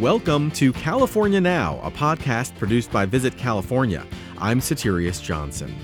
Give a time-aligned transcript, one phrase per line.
[0.00, 4.06] Welcome to California Now, a podcast produced by Visit California.
[4.36, 5.74] I'm Soterios Johnson.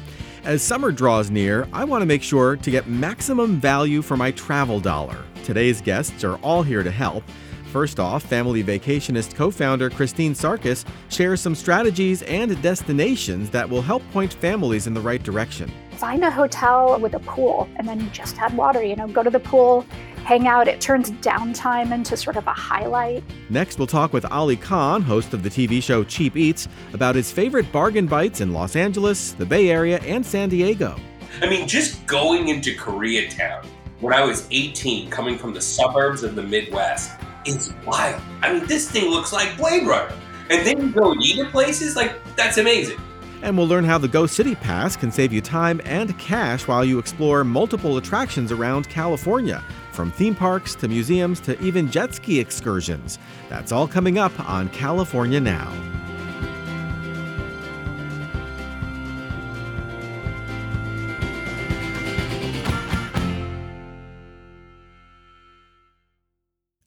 [0.44, 4.30] As summer draws near, I want to make sure to get maximum value for my
[4.32, 5.16] travel dollar.
[5.44, 7.24] Today's guests are all here to help.
[7.72, 13.80] First off, Family Vacationist co founder Christine Sarkis shares some strategies and destinations that will
[13.80, 15.72] help point families in the right direction.
[16.02, 18.82] Find a hotel with a pool and then just add water.
[18.82, 19.86] You know, go to the pool,
[20.24, 20.66] hang out.
[20.66, 23.22] It turns downtime into sort of a highlight.
[23.50, 27.30] Next, we'll talk with Ali Khan, host of the TV show Cheap Eats, about his
[27.30, 30.96] favorite bargain bites in Los Angeles, the Bay Area, and San Diego.
[31.40, 33.64] I mean, just going into Koreatown
[34.00, 37.12] when I was 18, coming from the suburbs of the Midwest,
[37.46, 38.20] is wild.
[38.42, 40.12] I mean, this thing looks like Blade Runner.
[40.50, 42.98] And then you go eat at places, like, that's amazing.
[43.42, 46.84] And we'll learn how the Go City Pass can save you time and cash while
[46.84, 52.38] you explore multiple attractions around California, from theme parks to museums to even jet ski
[52.38, 53.18] excursions.
[53.48, 55.72] That's all coming up on California Now.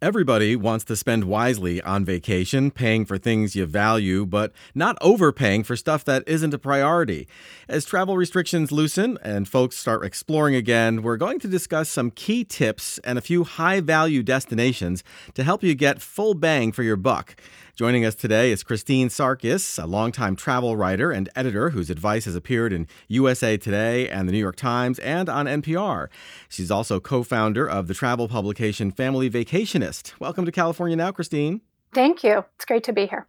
[0.05, 5.63] Everybody wants to spend wisely on vacation, paying for things you value, but not overpaying
[5.63, 7.27] for stuff that isn't a priority.
[7.67, 12.43] As travel restrictions loosen and folks start exploring again, we're going to discuss some key
[12.43, 15.03] tips and a few high value destinations
[15.33, 17.35] to help you get full bang for your buck.
[17.75, 22.33] Joining us today is Christine Sarkis, a longtime travel writer and editor whose advice has
[22.33, 26.07] appeared in USA Today and the New York Times and on NPR.
[26.47, 30.13] She's also co founder of the travel publication Family Vacationist.
[30.21, 31.59] Welcome to California Now, Christine.
[31.93, 32.45] Thank you.
[32.55, 33.27] It's great to be here.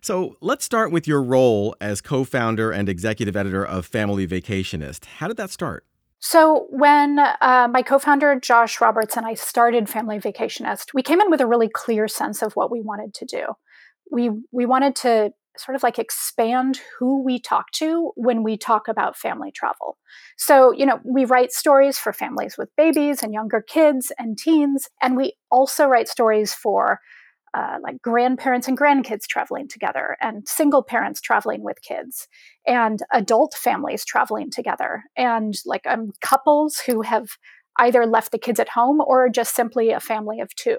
[0.00, 5.06] So let's start with your role as co founder and executive editor of Family Vacationist.
[5.06, 5.84] How did that start?
[6.20, 11.20] So, when uh, my co founder Josh Roberts and I started Family Vacationist, we came
[11.20, 13.56] in with a really clear sense of what we wanted to do
[14.12, 18.88] we we wanted to sort of like expand who we talk to when we talk
[18.88, 19.98] about family travel.
[20.38, 24.88] So, you know, we write stories for families with babies and younger kids and teens,
[25.02, 27.00] and we also write stories for
[27.54, 32.28] uh, like grandparents and grandkids traveling together, and single parents traveling with kids,
[32.66, 37.28] and adult families traveling together, and like um, couples who have
[37.78, 40.78] either left the kids at home or just simply a family of two.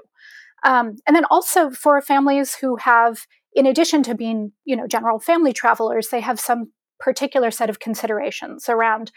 [0.63, 5.19] Um, and then also for families who have, in addition to being, you know, general
[5.19, 9.11] family travelers, they have some particular set of considerations around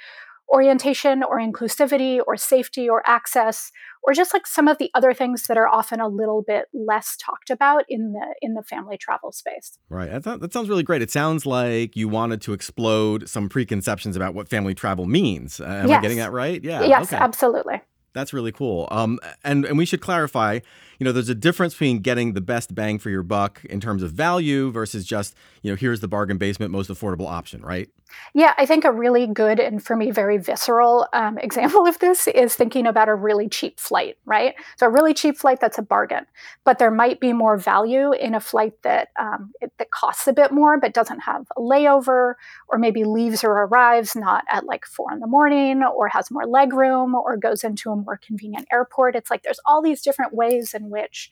[0.53, 5.45] orientation or inclusivity or safety or access or just like some of the other things
[5.49, 9.33] that are often a little bit less talked about in the in the family travel
[9.33, 9.79] space.
[9.89, 10.23] Right.
[10.23, 11.03] That, that sounds really great.
[11.03, 15.61] It sounds like you wanted to explode some preconceptions about what family travel means.
[15.61, 15.99] Am yes.
[15.99, 16.63] I getting that right?
[16.63, 16.85] Yeah.
[16.85, 17.23] Yes, okay.
[17.23, 17.83] absolutely.
[18.17, 18.89] That's really cool.
[18.91, 20.61] Um, and and we should clarify
[20.99, 24.03] you know, there's a difference between getting the best bang for your buck in terms
[24.03, 27.89] of value versus just, you know, here's the bargain basement most affordable option, right?
[28.35, 32.27] Yeah, I think a really good and for me very visceral um, example of this
[32.29, 34.55] is thinking about a really cheap flight, right?
[34.77, 36.27] So a really cheap flight that's a bargain,
[36.65, 40.33] but there might be more value in a flight that um, it, that costs a
[40.33, 42.35] bit more but doesn't have a layover,
[42.69, 46.45] or maybe leaves or arrives not at like four in the morning, or has more
[46.45, 49.17] legroom, or goes into a more convenient airport.
[49.17, 51.31] It's like there's all these different ways in which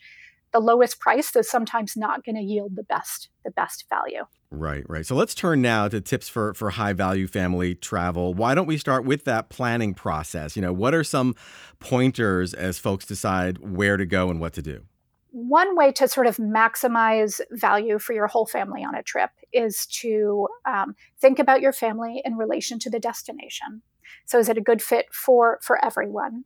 [0.55, 4.23] the lowest price is sometimes not going to yield the best the best value.
[4.51, 5.05] Right, right.
[5.05, 8.33] So let's turn now to tips for for high value family travel.
[8.33, 10.55] Why don't we start with that planning process?
[10.55, 11.35] You know, what are some
[11.79, 14.83] pointers as folks decide where to go and what to do?
[15.31, 19.85] One way to sort of maximize value for your whole family on a trip is
[19.87, 23.81] to um, think about your family in relation to the destination.
[24.25, 26.45] So, is it a good fit for for everyone?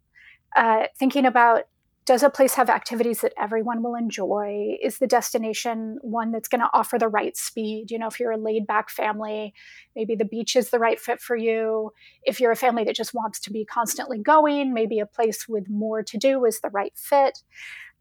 [0.56, 1.66] Uh, thinking about
[2.09, 4.75] does a place have activities that everyone will enjoy?
[4.81, 7.92] Is the destination one that's going to offer the right speed?
[7.92, 9.54] You know, if you're a laid back family,
[9.95, 11.92] maybe the beach is the right fit for you.
[12.24, 15.69] If you're a family that just wants to be constantly going, maybe a place with
[15.69, 17.44] more to do is the right fit.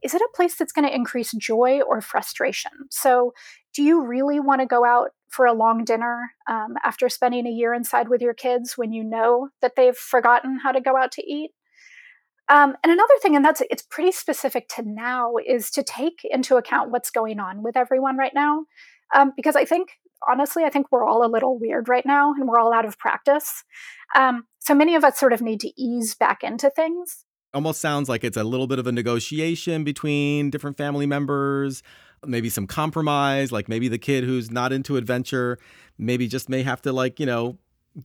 [0.02, 2.72] Is it a place that's going to increase joy or frustration?
[2.88, 3.34] So,
[3.74, 7.50] do you really want to go out for a long dinner um, after spending a
[7.50, 11.12] year inside with your kids when you know that they've forgotten how to go out
[11.12, 11.50] to eat?
[12.50, 16.56] Um, and another thing, and that's it's pretty specific to now, is to take into
[16.56, 18.64] account what's going on with everyone right now.
[19.14, 19.90] Um, because I think,
[20.28, 22.98] honestly, I think we're all a little weird right now and we're all out of
[22.98, 23.64] practice.
[24.16, 27.24] Um, so many of us sort of need to ease back into things.
[27.54, 31.82] Almost sounds like it's a little bit of a negotiation between different family members,
[32.26, 35.58] maybe some compromise, like maybe the kid who's not into adventure,
[35.96, 37.58] maybe just may have to, like, you know,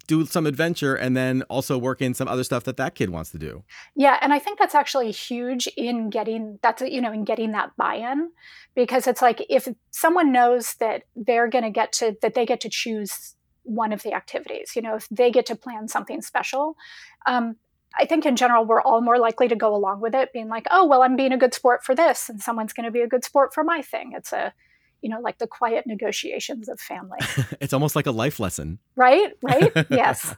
[0.07, 3.31] do some adventure and then also work in some other stuff that that kid wants
[3.31, 3.63] to do.
[3.95, 7.71] Yeah, and I think that's actually huge in getting that's you know in getting that
[7.77, 8.31] buy-in
[8.75, 12.61] because it's like if someone knows that they're going to get to that they get
[12.61, 16.75] to choose one of the activities, you know, if they get to plan something special,
[17.25, 17.55] um,
[17.97, 20.65] I think in general, we're all more likely to go along with it, being like,
[20.71, 23.07] oh, well, I'm being a good sport for this, and someone's going to be a
[23.07, 24.13] good sport for my thing.
[24.15, 24.53] It's a,
[25.03, 27.19] you know, like the quiet negotiations of family.
[27.59, 28.79] it's almost like a life lesson.
[28.95, 29.31] Right?
[29.43, 29.71] Right?
[29.89, 30.33] Yes.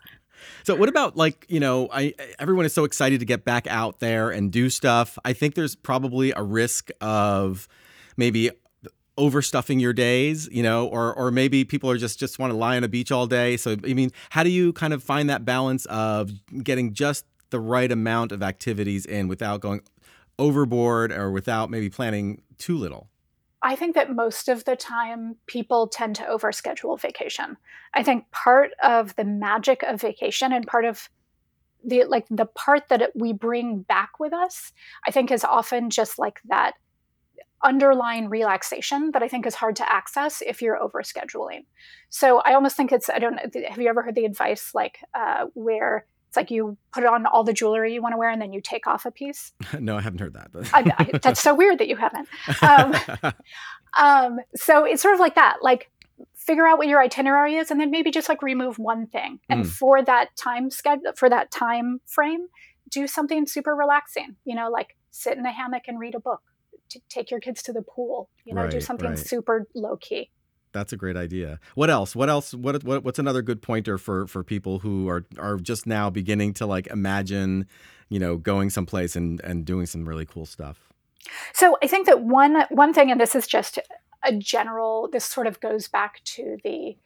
[0.63, 3.99] So what about like, you know, I everyone is so excited to get back out
[3.99, 5.17] there and do stuff.
[5.23, 7.67] I think there's probably a risk of
[8.17, 8.51] maybe
[9.17, 12.75] overstuffing your days, you know, or or maybe people are just just want to lie
[12.75, 13.55] on a beach all day.
[13.55, 16.31] So I mean, how do you kind of find that balance of
[16.63, 19.81] getting just the right amount of activities in without going
[20.37, 23.07] overboard or without maybe planning too little?
[23.65, 27.57] I think that most of the time people tend to overschedule vacation.
[27.95, 31.09] I think part of the magic of vacation and part of
[31.83, 34.71] the like the part that we bring back with us,
[35.07, 36.73] I think is often just like that
[37.63, 41.65] underlying relaxation that I think is hard to access if you're overscheduling.
[42.09, 45.45] So I almost think it's I don't have you ever heard the advice like uh,
[45.55, 46.05] where
[46.35, 48.59] it's like you put on all the jewelry you want to wear and then you
[48.59, 49.53] take off a piece.
[49.79, 50.49] no, I haven't heard that.
[50.73, 52.27] I, I, that's so weird that you haven't.
[52.61, 53.33] Um,
[53.97, 55.57] um, so it's sort of like that.
[55.61, 55.89] Like
[56.35, 59.39] figure out what your itinerary is and then maybe just like remove one thing.
[59.49, 59.69] And mm.
[59.69, 62.47] for that time schedule, for that time frame,
[62.89, 64.35] do something super relaxing.
[64.43, 66.41] You know, like sit in a hammock and read a book.
[67.07, 68.29] take your kids to the pool.
[68.43, 69.17] You know, right, do something right.
[69.17, 70.31] super low key.
[70.75, 71.61] That's a great idea.
[71.75, 72.17] What else?
[72.17, 72.53] What else?
[72.53, 76.53] What, what what's another good pointer for for people who are are just now beginning
[76.55, 77.65] to like imagine,
[78.09, 80.91] you know, going someplace and and doing some really cool stuff?
[81.53, 83.79] So I think that one one thing, and this is just
[84.21, 85.07] a general.
[85.09, 86.97] This sort of goes back to the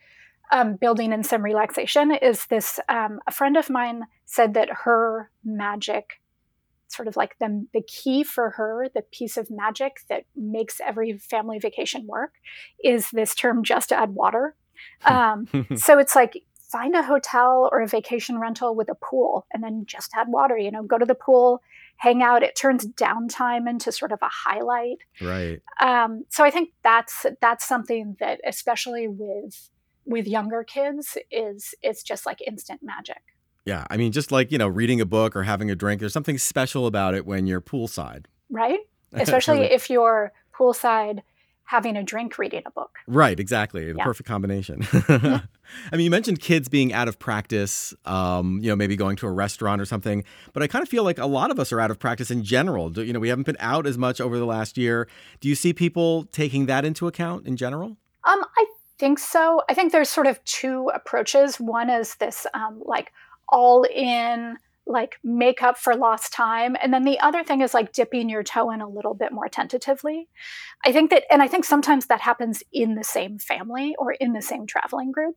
[0.51, 2.10] um, building in some relaxation.
[2.10, 6.21] Is this um, a friend of mine said that her magic
[6.89, 11.18] sort of like the, the key for her, the piece of magic that makes every
[11.18, 12.33] family vacation work,
[12.83, 14.56] is this term just add water.
[15.06, 19.63] Um, so it's like find a hotel or a vacation rental with a pool and
[19.63, 21.62] then just add water, you know, go to the pool,
[21.97, 22.44] hang out.
[22.44, 25.00] It turns downtime into sort of a highlight.
[25.21, 25.62] Right.
[25.81, 29.69] Um, so I think that's that's something that especially with
[30.06, 33.21] with younger kids is is just like instant magic.
[33.69, 36.12] Yeah, I mean, just like you know, reading a book or having a drink, there's
[36.12, 38.80] something special about it when you're poolside, right?
[39.13, 41.21] Especially if you're poolside
[41.66, 42.98] having a drink reading a book.
[43.06, 43.92] Right, exactly.
[43.92, 44.04] The yeah.
[44.04, 44.88] perfect combination.
[45.07, 45.42] I
[45.92, 49.31] mean, you mentioned kids being out of practice, um, you know, maybe going to a
[49.31, 50.24] restaurant or something,
[50.54, 52.44] but I kind of feel like a lot of us are out of practice in
[52.44, 52.92] general.
[52.98, 55.07] You know, we haven't been out as much over the last year.
[55.42, 57.98] Do you see people taking that into account in general?
[58.24, 58.66] Um, I
[58.98, 59.62] think so.
[59.69, 61.60] I think there's sort of two approaches.
[61.60, 63.12] One is this um, like
[63.51, 64.57] all in
[64.90, 66.75] like make up for lost time.
[66.81, 69.48] And then the other thing is like dipping your toe in a little bit more
[69.48, 70.28] tentatively.
[70.84, 74.34] I think that and i think sometimes that happens in the same family or in
[74.34, 75.36] the same traveling group.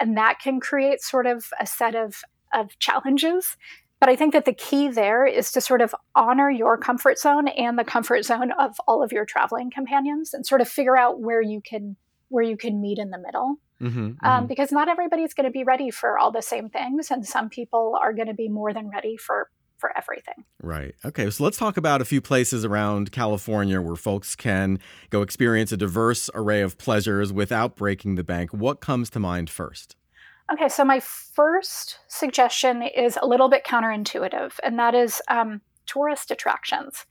[0.00, 2.22] And that can create sort of a set of
[2.52, 3.56] of challenges.
[4.00, 7.48] But i think that the key there is to sort of honor your comfort zone
[7.48, 11.20] and the comfort zone of all of your traveling companions and sort of figure out
[11.20, 11.96] where you can
[12.28, 14.46] where you can meet in the middle Mm-hmm, um, mm-hmm.
[14.46, 17.98] because not everybody's going to be ready for all the same things, and some people
[18.00, 20.44] are going to be more than ready for for everything.
[20.62, 20.94] Right.
[21.04, 21.28] Okay.
[21.30, 24.78] So let's talk about a few places around California where folks can
[25.10, 28.54] go experience a diverse array of pleasures without breaking the bank.
[28.54, 29.96] What comes to mind first?
[30.50, 30.68] Okay.
[30.68, 37.04] So my first suggestion is a little bit counterintuitive, and that is um, tourist attractions.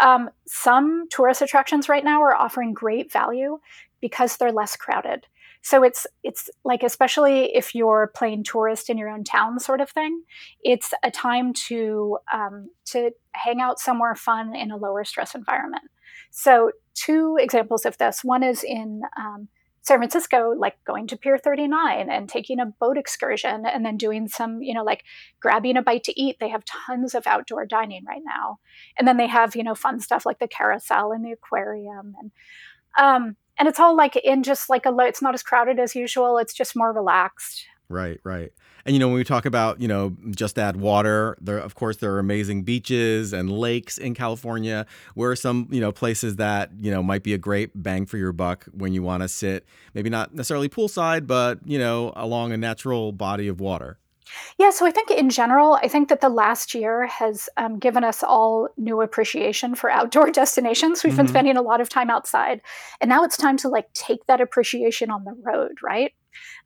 [0.00, 3.58] Um, some tourist attractions right now are offering great value
[4.00, 5.26] because they're less crowded.
[5.68, 9.90] So it's it's like especially if you're playing tourist in your own town, sort of
[9.90, 10.22] thing.
[10.62, 15.82] It's a time to um, to hang out somewhere fun in a lower stress environment.
[16.30, 18.24] So two examples of this.
[18.24, 19.48] One is in um,
[19.82, 24.26] San Francisco, like going to Pier 39 and taking a boat excursion and then doing
[24.26, 25.04] some, you know, like
[25.38, 26.38] grabbing a bite to eat.
[26.40, 28.58] They have tons of outdoor dining right now.
[28.98, 32.14] And then they have, you know, fun stuff like the carousel and the aquarium.
[32.18, 32.30] And
[32.98, 36.38] um, and it's all like in just like a it's not as crowded as usual
[36.38, 37.64] it's just more relaxed.
[37.88, 38.52] Right right.
[38.84, 41.98] And you know when we talk about you know just add water there of course
[41.98, 44.86] there are amazing beaches and lakes in california.
[45.14, 48.16] Where are some you know places that you know might be a great bang for
[48.16, 52.52] your buck when you want to sit maybe not necessarily poolside but you know along
[52.52, 53.98] a natural body of water
[54.58, 58.04] Yeah, so I think in general, I think that the last year has um, given
[58.04, 61.02] us all new appreciation for outdoor destinations.
[61.02, 61.22] We've mm-hmm.
[61.22, 62.60] been spending a lot of time outside,
[63.00, 66.12] and now it's time to like take that appreciation on the road, right?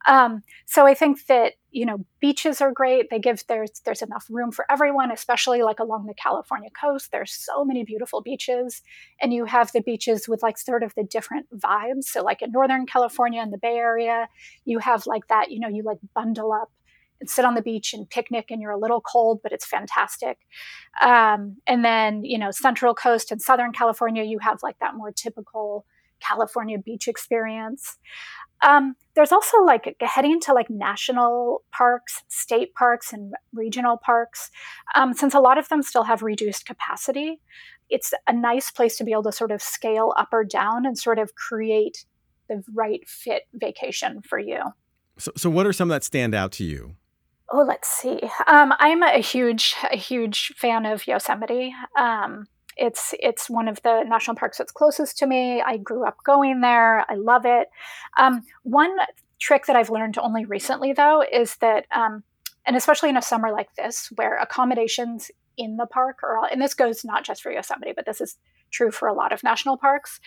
[0.07, 3.09] Um, so I think that you know beaches are great.
[3.09, 7.11] They give there's there's enough room for everyone, especially like along the California coast.
[7.11, 8.81] There's so many beautiful beaches,
[9.21, 12.05] and you have the beaches with like sort of the different vibes.
[12.05, 14.27] So like in Northern California and the Bay Area,
[14.65, 15.51] you have like that.
[15.51, 16.71] You know, you like bundle up
[17.29, 20.39] sit on the beach and picnic and you're a little cold but it's fantastic.
[21.01, 25.11] Um, and then you know central coast and southern california you have like that more
[25.11, 25.85] typical
[26.19, 27.97] california beach experience.
[28.65, 34.49] Um, there's also like heading into like national parks state parks and regional parks.
[34.95, 37.41] Um, since a lot of them still have reduced capacity
[37.89, 40.97] it's a nice place to be able to sort of scale up or down and
[40.97, 42.05] sort of create
[42.49, 44.61] the right fit vacation for you.
[45.17, 46.95] So, so what are some that stand out to you
[47.55, 48.19] Oh, let's see.
[48.47, 51.71] Um, I'm a huge, a huge fan of Yosemite.
[51.95, 55.61] Um, it's it's one of the national parks that's closest to me.
[55.61, 57.05] I grew up going there.
[57.07, 57.67] I love it.
[58.17, 58.97] Um, one
[59.39, 62.23] trick that I've learned only recently, though, is that, um,
[62.65, 66.59] and especially in a summer like this, where accommodations in the park are all, and
[66.59, 68.37] this goes not just for Yosemite, but this is
[68.71, 70.19] true for a lot of national parks.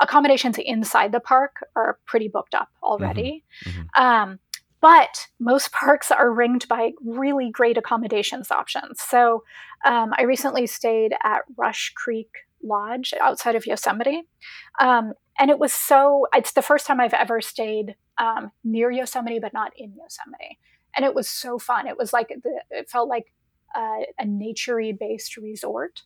[0.00, 3.44] Accommodations inside the park are pretty booked up already.
[3.64, 3.80] Mm-hmm.
[3.80, 4.02] Mm-hmm.
[4.02, 4.38] Um,
[4.82, 9.00] but most parks are ringed by really great accommodations options.
[9.00, 9.44] So
[9.86, 12.28] um, I recently stayed at Rush Creek
[12.62, 14.24] Lodge outside of Yosemite.
[14.80, 19.38] Um, and it was so, it's the first time I've ever stayed um, near Yosemite,
[19.38, 20.58] but not in Yosemite.
[20.96, 21.86] And it was so fun.
[21.86, 23.32] It was like, the, it felt like
[23.74, 26.02] uh, a naturey based resort.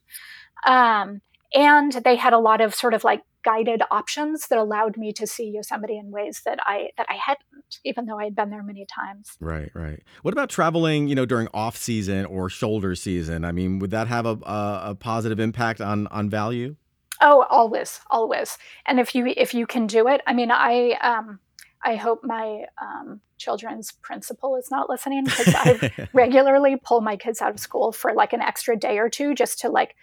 [0.67, 1.23] Um,
[1.55, 5.27] and they had a lot of sort of like guided options that allowed me to
[5.27, 8.65] see Yosemite in ways that I that I hadn't, even though I had been there
[8.65, 9.37] many times.
[9.41, 10.03] Right, right.
[10.23, 13.45] What about traveling, you know, during off season or shoulder season?
[13.45, 16.75] I mean, would that have a, a, a positive impact on on value?
[17.21, 18.59] Oh, always, always.
[18.85, 21.39] And if you if you can do it, I mean, I um,
[21.85, 27.41] I hope my um, children's principal is not listening because I regularly pull my kids
[27.41, 29.95] out of school for like an extra day or two just to like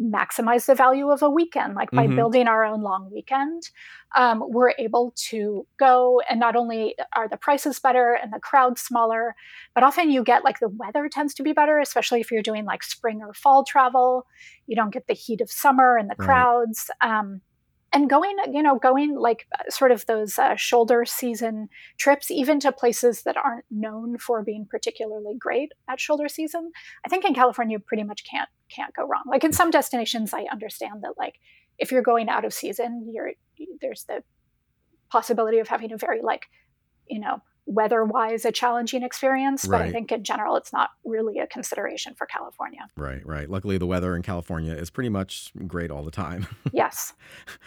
[0.00, 1.74] maximize the value of a weekend.
[1.74, 2.16] Like by mm-hmm.
[2.16, 3.70] building our own long weekend,
[4.16, 8.78] um, we're able to go, and not only are the prices better and the crowd
[8.78, 9.34] smaller,
[9.74, 12.64] but often you get like the weather tends to be better, especially if you're doing
[12.64, 14.26] like spring or fall travel.
[14.66, 16.90] You don't get the heat of summer and the crowds.
[17.00, 17.40] Um,
[17.92, 21.68] and going you know going like uh, sort of those uh, shoulder season
[21.98, 26.70] trips even to places that aren't known for being particularly great at shoulder season
[27.04, 29.22] i think in california you pretty much can't can't go wrong.
[29.26, 31.34] Like in some destinations i understand that like
[31.78, 33.32] if you're going out of season you're
[33.80, 34.22] there's the
[35.10, 36.46] possibility of having a very like
[37.06, 39.88] you know weather wise a challenging experience, but right.
[39.88, 42.80] I think in general it's not really a consideration for California.
[42.96, 43.48] Right, right.
[43.48, 46.46] Luckily, the weather in California is pretty much great all the time.
[46.72, 47.12] yes.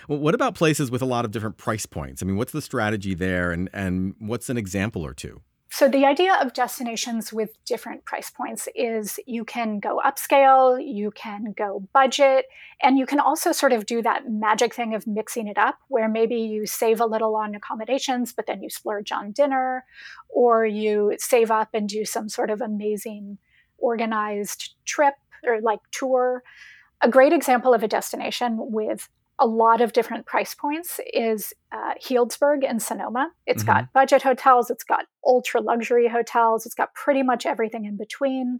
[0.07, 2.21] well, what about places with a lot of different price points?
[2.21, 5.41] I mean, what's the strategy there, and and what's an example or two?
[5.73, 11.11] So, the idea of destinations with different price points is you can go upscale, you
[11.11, 12.47] can go budget,
[12.83, 16.09] and you can also sort of do that magic thing of mixing it up where
[16.09, 19.85] maybe you save a little on accommodations, but then you splurge on dinner,
[20.27, 23.37] or you save up and do some sort of amazing
[23.77, 25.13] organized trip
[25.45, 26.43] or like tour.
[26.99, 29.07] A great example of a destination with
[29.41, 33.31] a lot of different price points is uh, Healdsburg in Sonoma.
[33.47, 33.71] It's mm-hmm.
[33.71, 38.59] got budget hotels, it's got ultra luxury hotels, it's got pretty much everything in between.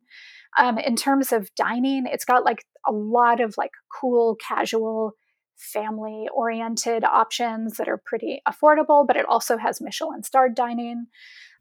[0.58, 3.72] Um, in terms of dining, it's got like a lot of like
[4.02, 5.14] cool, casual,
[5.56, 11.06] family oriented options that are pretty affordable, but it also has Michelin starred dining.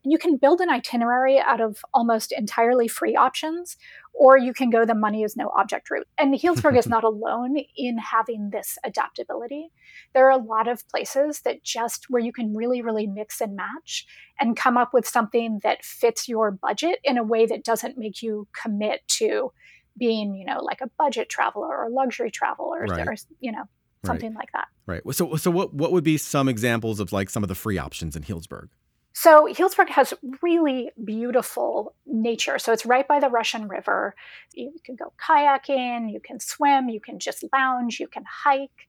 [0.02, 3.76] And you can build an itinerary out of almost entirely free options,
[4.14, 6.06] or you can go the money is no object route.
[6.18, 9.68] And Healdsburg is not alone in having this adaptability.
[10.14, 13.56] There are a lot of places that just where you can really, really mix and
[13.56, 14.06] match
[14.38, 18.22] and come up with something that fits your budget in a way that doesn't make
[18.22, 19.52] you commit to
[19.98, 23.06] being, you know, like a budget traveler or luxury traveler right.
[23.06, 23.64] or, you know,
[24.06, 24.38] something right.
[24.38, 24.68] like that.
[24.86, 25.02] Right.
[25.14, 28.16] So, so what, what would be some examples of like some of the free options
[28.16, 28.68] in Healdsburg?
[29.12, 32.58] So Healdsburg has really beautiful nature.
[32.58, 34.14] So it's right by the Russian River.
[34.54, 38.88] You can go kayaking, you can swim, you can just lounge, you can hike.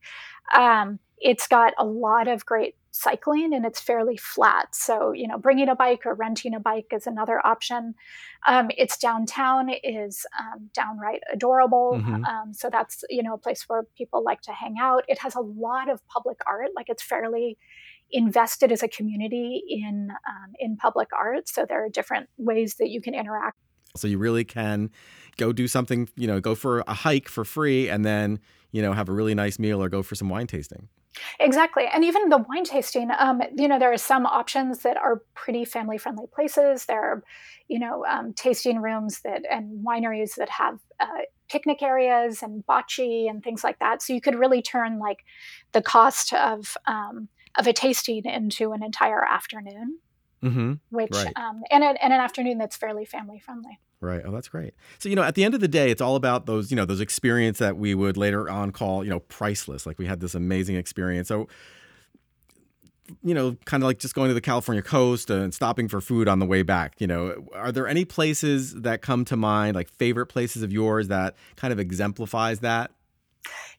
[0.54, 4.74] Um, it's got a lot of great cycling and it's fairly flat.
[4.74, 7.94] So, you know, bringing a bike or renting a bike is another option.
[8.46, 11.94] Um, its downtown is um, downright adorable.
[11.94, 12.24] Mm-hmm.
[12.24, 15.04] Um, so that's, you know, a place where people like to hang out.
[15.08, 17.56] It has a lot of public art, like it's fairly
[18.12, 21.48] invested as a community in um, in public art.
[21.48, 23.56] So there are different ways that you can interact.
[23.96, 24.90] So you really can
[25.36, 28.38] go do something, you know, go for a hike for free, and then
[28.70, 30.88] you know have a really nice meal or go for some wine tasting.
[31.40, 31.84] Exactly.
[31.92, 35.64] And even the wine tasting, um, you know, there are some options that are pretty
[35.64, 36.86] family friendly places.
[36.86, 37.22] There are,
[37.68, 41.06] you know, um, tasting rooms that and wineries that have uh,
[41.50, 44.00] picnic areas and bocce and things like that.
[44.02, 45.18] So you could really turn like
[45.72, 47.28] the cost of, um,
[47.58, 49.98] of a tasting into an entire afternoon.
[50.42, 50.72] Mm-hmm.
[50.90, 51.32] Which Right.
[51.36, 53.78] um, and, a, and an afternoon that's fairly family friendly.
[54.00, 54.22] Right.
[54.26, 54.74] Oh, that's great.
[54.98, 56.84] So, you know, at the end of the day, it's all about those, you know,
[56.84, 59.86] those experience that we would later on call, you know, priceless.
[59.86, 61.28] Like we had this amazing experience.
[61.28, 61.46] So,
[63.22, 66.26] you know, kind of like just going to the California coast and stopping for food
[66.26, 67.00] on the way back.
[67.00, 71.06] You know, are there any places that come to mind, like favorite places of yours
[71.06, 72.90] that kind of exemplifies that?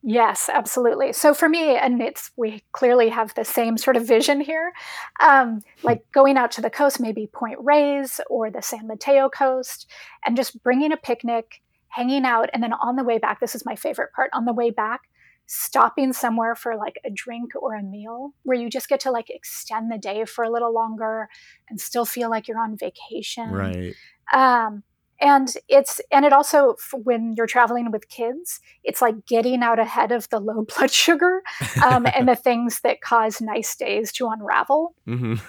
[0.01, 1.13] Yes, absolutely.
[1.13, 4.73] So for me, and it's we clearly have the same sort of vision here.
[5.21, 9.89] Um, like going out to the coast, maybe Point Reyes or the San Mateo coast,
[10.25, 13.65] and just bringing a picnic, hanging out, and then on the way back, this is
[13.65, 14.29] my favorite part.
[14.33, 15.01] On the way back,
[15.45, 19.29] stopping somewhere for like a drink or a meal, where you just get to like
[19.29, 21.29] extend the day for a little longer
[21.69, 23.95] and still feel like you're on vacation Right.
[24.33, 24.83] um,
[25.19, 30.11] and it's and it also when you're traveling with kids it's like getting out ahead
[30.11, 31.41] of the low blood sugar
[31.85, 35.35] um, and the things that cause nice days to unravel hmm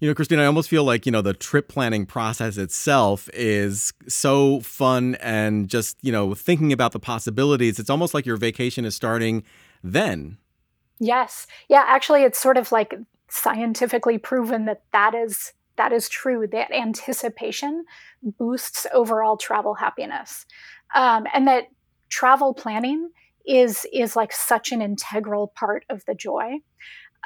[0.00, 3.92] you know, Christine, I almost feel like, you know, the trip planning process itself is
[4.06, 7.80] so fun and just, you know, thinking about the possibilities.
[7.80, 9.42] It's almost like your vacation is starting
[9.82, 10.38] then.
[10.98, 12.94] yes yeah actually it's sort of like
[13.28, 17.84] scientifically proven that that is that is true that anticipation
[18.22, 20.44] boosts overall travel happiness.
[20.94, 21.64] Um, and that
[22.10, 23.10] travel planning
[23.46, 26.58] is is like such an integral part of the joy.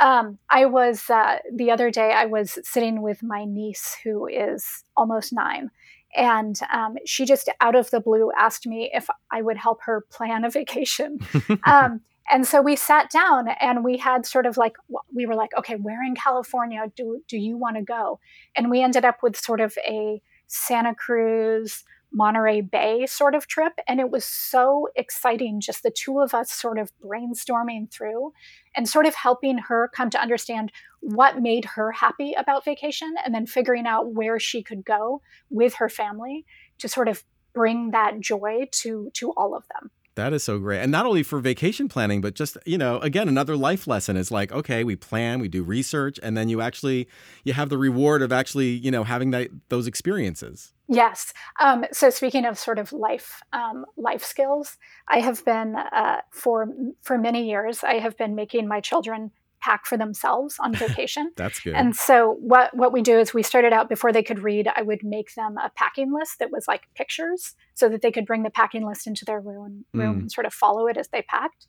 [0.01, 4.85] Um, i was uh, the other day i was sitting with my niece who is
[4.97, 5.71] almost nine
[6.17, 10.07] and um, she just out of the blue asked me if i would help her
[10.11, 11.19] plan a vacation.
[11.65, 14.77] Um, and so we sat down and we had sort of like
[15.15, 18.21] we were like okay where in california do, do you want to go?
[18.57, 21.85] And we ended up with sort of a santa cruz
[22.15, 26.53] monterey bay sort of trip and it was so exciting just the two of us
[26.53, 28.33] sort of brainstorming through
[28.77, 33.35] and sort of helping her come to understand what made her happy about vacation and
[33.35, 36.45] then figuring out where she could go with her family
[36.79, 40.81] to sort of bring that joy to to all of them That is so great.
[40.81, 44.31] And not only for vacation planning, but just, you know, again, another life lesson is
[44.31, 47.09] like, okay, we plan, we do research, and then you actually
[47.45, 50.75] you have the reward of actually, you know, having that those experiences.
[50.87, 51.33] Yes.
[51.59, 54.77] Um, so speaking of sort of life um, life skills,
[55.09, 56.69] I have been uh, for
[57.01, 57.83] for many years.
[57.83, 59.31] I have been making my children
[59.63, 61.31] pack for themselves on vacation.
[61.37, 61.75] That's good.
[61.75, 64.69] And so what what we do is we started out before they could read.
[64.77, 68.27] I would make them a packing list that was like pictures, so that they could
[68.27, 70.21] bring the packing list into their room, room Mm.
[70.23, 71.67] and sort of follow it as they packed.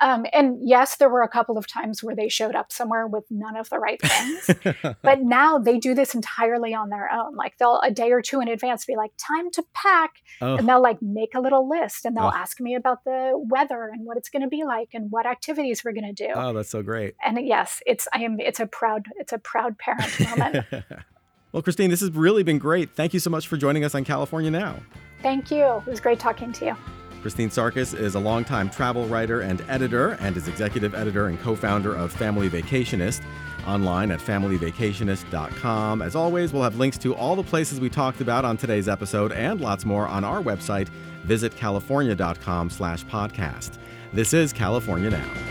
[0.00, 3.24] Um, and yes, there were a couple of times where they showed up somewhere with
[3.30, 4.96] none of the right things.
[5.02, 7.36] but now they do this entirely on their own.
[7.36, 10.68] Like they'll a day or two in advance be like, "Time to pack," oh, and
[10.68, 12.32] they'll like make a little list and they'll Oh.
[12.34, 15.84] ask me about the weather and what it's going to be like and what activities
[15.84, 16.32] we're going to do.
[16.34, 17.14] oh, that's so great.
[17.24, 20.66] and yes, it's I am it's a proud it's a proud parent moment.
[21.52, 22.90] well, Christine, this has really been great.
[22.96, 24.76] Thank you so much for joining us on California Now.
[25.22, 25.64] Thank you.
[25.64, 27.01] It was great talking to you.
[27.22, 31.54] Christine Sarkis is a longtime travel writer and editor and is executive editor and co
[31.54, 33.22] founder of Family Vacationist
[33.66, 36.02] online at familyvacationist.com.
[36.02, 39.30] As always, we'll have links to all the places we talked about on today's episode
[39.30, 40.88] and lots more on our website,
[41.26, 43.78] visitcalifornia.com slash podcast.
[44.12, 45.41] This is California Now.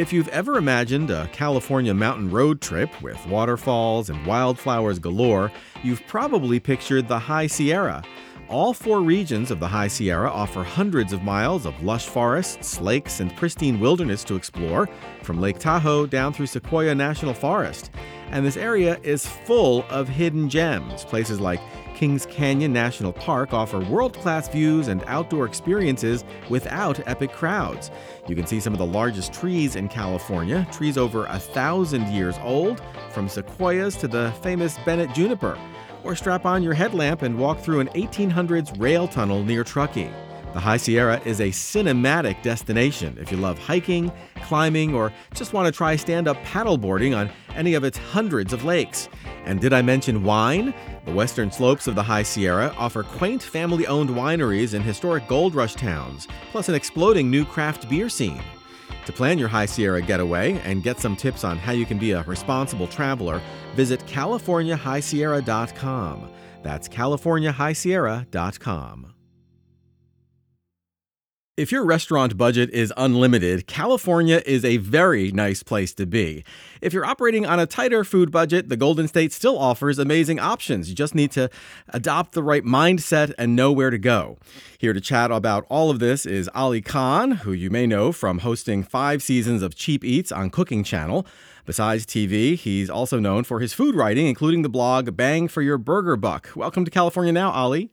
[0.00, 6.06] If you've ever imagined a California mountain road trip with waterfalls and wildflowers galore, you've
[6.06, 8.02] probably pictured the High Sierra.
[8.48, 13.20] All four regions of the High Sierra offer hundreds of miles of lush forests, lakes,
[13.20, 14.88] and pristine wilderness to explore,
[15.22, 17.90] from Lake Tahoe down through Sequoia National Forest.
[18.30, 21.04] And this area is full of hidden gems.
[21.04, 21.60] Places like
[22.00, 27.90] Kings Canyon National Park offer world class views and outdoor experiences without epic crowds.
[28.26, 32.38] You can see some of the largest trees in California, trees over a thousand years
[32.42, 35.58] old, from sequoias to the famous Bennett juniper.
[36.02, 40.10] Or strap on your headlamp and walk through an 1800s rail tunnel near Truckee.
[40.54, 45.66] The High Sierra is a cinematic destination if you love hiking, climbing, or just want
[45.66, 49.10] to try stand up paddleboarding on any of its hundreds of lakes.
[49.44, 50.72] And did I mention wine?
[51.06, 55.54] The western slopes of the High Sierra offer quaint family owned wineries in historic gold
[55.54, 58.42] rush towns, plus an exploding new craft beer scene.
[59.06, 62.12] To plan your High Sierra getaway and get some tips on how you can be
[62.12, 63.42] a responsible traveler,
[63.74, 66.30] visit CaliforniaHighSierra.com.
[66.62, 69.14] That's CaliforniaHighSierra.com.
[71.60, 76.42] If your restaurant budget is unlimited, California is a very nice place to be.
[76.80, 80.88] If you're operating on a tighter food budget, the Golden State still offers amazing options.
[80.88, 81.50] You just need to
[81.90, 84.38] adopt the right mindset and know where to go.
[84.78, 88.38] Here to chat about all of this is Ali Khan, who you may know from
[88.38, 91.26] hosting five seasons of Cheap Eats on Cooking Channel.
[91.66, 95.76] Besides TV, he's also known for his food writing, including the blog Bang for Your
[95.76, 96.48] Burger Buck.
[96.56, 97.90] Welcome to California Now, Ali.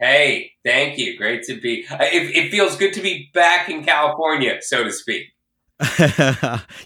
[0.00, 1.16] Hey, thank you.
[1.18, 1.84] Great to be.
[1.90, 5.26] Uh, it, it feels good to be back in California, so to speak.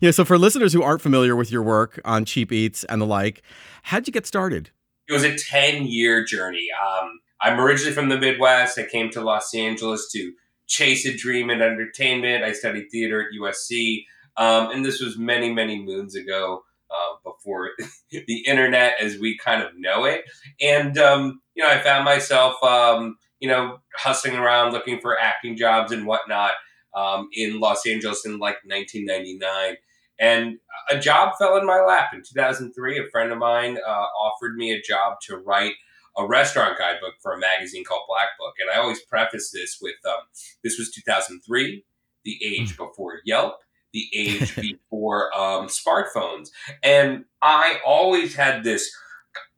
[0.00, 0.10] yeah.
[0.10, 3.42] So for listeners who aren't familiar with your work on Cheap Eats and the like,
[3.84, 4.70] how'd you get started?
[5.08, 6.68] It was a ten-year journey.
[6.80, 8.78] Um, I'm originally from the Midwest.
[8.78, 10.32] I came to Los Angeles to
[10.66, 12.44] chase a dream in entertainment.
[12.44, 14.04] I studied theater at USC,
[14.38, 16.62] um, and this was many, many moons ago.
[16.90, 17.70] Uh, before
[18.10, 20.24] the internet as we kind of know it.
[20.60, 25.56] And, um, you know, I found myself, um, you know, hustling around looking for acting
[25.56, 26.52] jobs and whatnot
[26.94, 29.76] um, in Los Angeles in like 1999.
[30.18, 30.58] And
[30.90, 32.98] a job fell in my lap in 2003.
[32.98, 35.74] A friend of mine uh, offered me a job to write
[36.16, 38.54] a restaurant guidebook for a magazine called Black Book.
[38.60, 40.22] And I always preface this with um,
[40.62, 41.84] this was 2003,
[42.24, 42.84] the age hmm.
[42.84, 43.56] before Yelp,
[43.92, 46.50] the age before um, smartphones.
[46.82, 48.94] And I always had this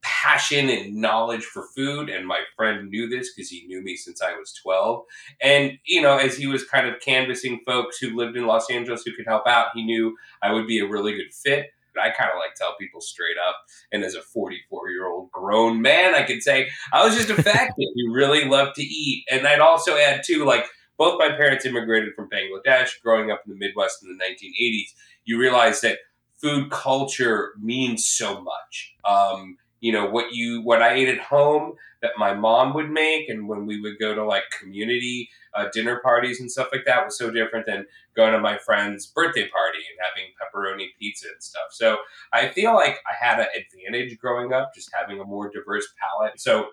[0.04, 4.20] passion and knowledge for food and my friend knew this because he knew me since
[4.22, 5.02] i was 12
[5.40, 9.02] and you know as he was kind of canvassing folks who lived in los angeles
[9.04, 12.10] who could help out he knew i would be a really good fit But I
[12.10, 13.56] kind of like tell people straight up.
[13.92, 17.42] And as a 44 year old grown man, I could say I was just a
[17.42, 19.24] fat kid who really loved to eat.
[19.30, 20.66] And I'd also add too, like
[20.98, 23.00] both my parents immigrated from Bangladesh.
[23.02, 24.88] Growing up in the Midwest in the 1980s,
[25.24, 25.98] you realize that
[26.36, 28.94] food culture means so much.
[29.04, 33.28] Um, you know what you what I ate at home that my mom would make,
[33.28, 37.04] and when we would go to like community uh, dinner parties and stuff like that
[37.04, 37.84] was so different than
[38.16, 41.68] going to my friend's birthday party and having pepperoni pizza and stuff.
[41.72, 41.98] So
[42.32, 46.40] I feel like I had an advantage growing up, just having a more diverse palate.
[46.40, 46.68] So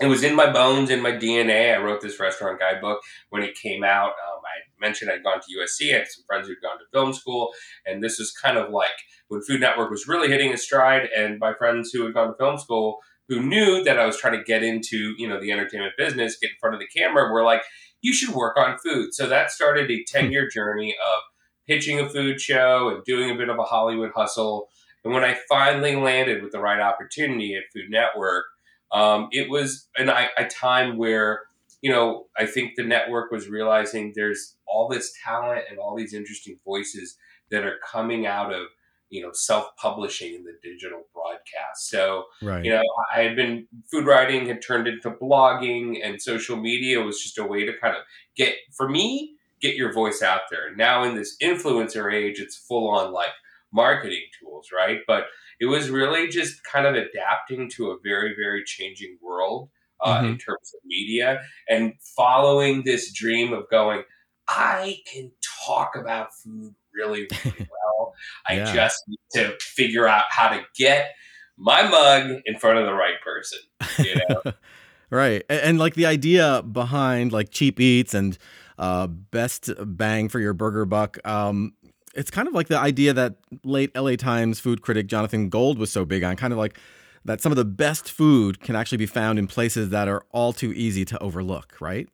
[0.00, 1.74] it was in my bones, in my DNA.
[1.74, 4.10] I wrote this restaurant guidebook when it came out.
[4.10, 5.94] Um, I mentioned I'd gone to USC.
[5.94, 7.52] I had some friends who'd gone to film school,
[7.86, 8.90] and this was kind of like
[9.28, 11.08] when Food Network was really hitting its stride.
[11.16, 14.38] And my friends who had gone to film school, who knew that I was trying
[14.38, 17.42] to get into, you know, the entertainment business, get in front of the camera, were
[17.42, 17.62] like,
[18.02, 21.22] "You should work on food." So that started a ten-year journey of
[21.66, 24.68] pitching a food show and doing a bit of a Hollywood hustle.
[25.04, 28.44] And when I finally landed with the right opportunity at Food Network
[28.92, 31.42] um, it was an, a time where,
[31.82, 36.14] you know, I think the network was realizing there's all this talent and all these
[36.14, 37.16] interesting voices
[37.50, 38.66] that are coming out of,
[39.08, 41.88] you know, self-publishing in the digital broadcast.
[41.88, 42.64] So, right.
[42.64, 42.82] you know,
[43.14, 47.44] I had been food writing had turned into blogging and social media was just a
[47.44, 48.02] way to kind of
[48.36, 50.74] get, for me, get your voice out there.
[50.74, 53.30] Now in this influencer age, it's full on like
[53.72, 54.98] marketing tools, right?
[55.06, 55.24] But
[55.60, 59.70] it was really just kind of adapting to a very, very changing world
[60.02, 60.26] uh, mm-hmm.
[60.26, 64.02] in terms of media and following this dream of going,
[64.48, 65.32] I can
[65.66, 68.14] talk about food really, really well.
[68.48, 68.74] I yeah.
[68.74, 71.10] just need to figure out how to get
[71.56, 73.58] my mug in front of the right person,
[73.98, 74.52] you know?
[75.10, 75.42] right.
[75.48, 78.36] And, and, like the idea behind like cheap eats and
[78.78, 81.18] uh, best bang for your burger buck.
[81.26, 81.72] Um,
[82.16, 85.92] it's kind of like the idea that late LA Times food critic Jonathan Gold was
[85.92, 86.78] so big on, kind of like
[87.24, 90.52] that some of the best food can actually be found in places that are all
[90.52, 92.08] too easy to overlook, right?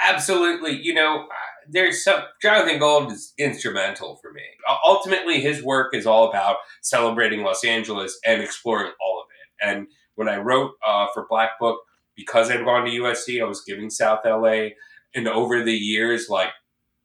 [0.00, 0.72] Absolutely.
[0.80, 4.42] You know, uh, there's some Jonathan Gold is instrumental for me.
[4.84, 9.68] Ultimately, his work is all about celebrating Los Angeles and exploring all of it.
[9.68, 11.80] And when I wrote uh, for Black Book,
[12.16, 14.68] because I'd gone to USC, I was giving South LA.
[15.14, 16.50] And over the years, like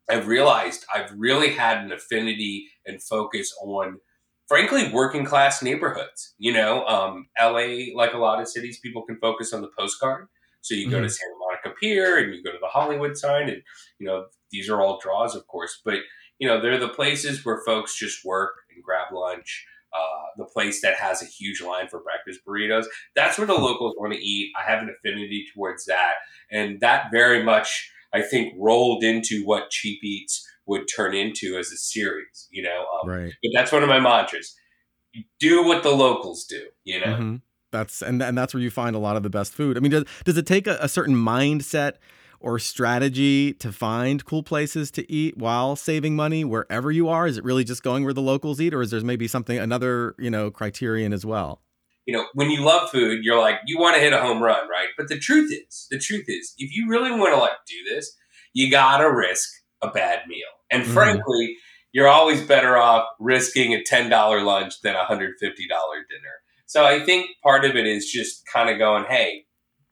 [0.10, 4.00] I've realized I've really had an affinity and focus on,
[4.48, 6.34] frankly, working class neighborhoods.
[6.38, 10.28] You know, um, LA, like a lot of cities, people can focus on the postcard.
[10.62, 10.92] So you mm-hmm.
[10.92, 11.12] go to mm-hmm.
[11.12, 13.62] Santa Monica Pier and you go to the Hollywood sign, and
[14.00, 15.82] you know these are all draws, of course.
[15.84, 16.00] But
[16.39, 19.66] you know they're the places where folks just work and grab lunch.
[19.94, 22.86] Uh, the place that has a huge line for breakfast burritos.
[23.16, 23.62] That's where the hmm.
[23.62, 24.52] locals want to eat.
[24.60, 26.13] I have an affinity towards that,
[26.50, 31.71] and that very much I think rolled into what Cheap Eats would turn into as
[31.71, 32.86] a series, you know.
[33.02, 33.34] Um, right.
[33.43, 34.56] But that's one of my mantras.
[35.39, 36.62] do what the locals do.
[36.84, 37.06] You know.
[37.06, 37.36] Mm-hmm.
[37.71, 39.78] That's and and that's where you find a lot of the best food.
[39.78, 41.93] I mean, does does it take a, a certain mindset?
[42.43, 47.26] or strategy to find cool places to eat while saving money wherever you are?
[47.26, 50.13] Is it really just going where the locals eat, or is there maybe something another
[50.19, 51.62] you know criterion as well?
[52.06, 54.68] You know, when you love food, you're like you want to hit a home run,
[54.70, 54.89] right?
[54.98, 58.16] But the truth is, the truth is, if you really want to like do this,
[58.54, 59.50] you gotta risk
[59.82, 60.39] a bad meal.
[60.72, 60.94] And mm-hmm.
[60.94, 61.58] frankly,
[61.92, 66.34] you're always better off risking a ten dollar lunch than a hundred fifty dollar dinner.
[66.66, 69.46] So I think part of it is just kind of going, hey,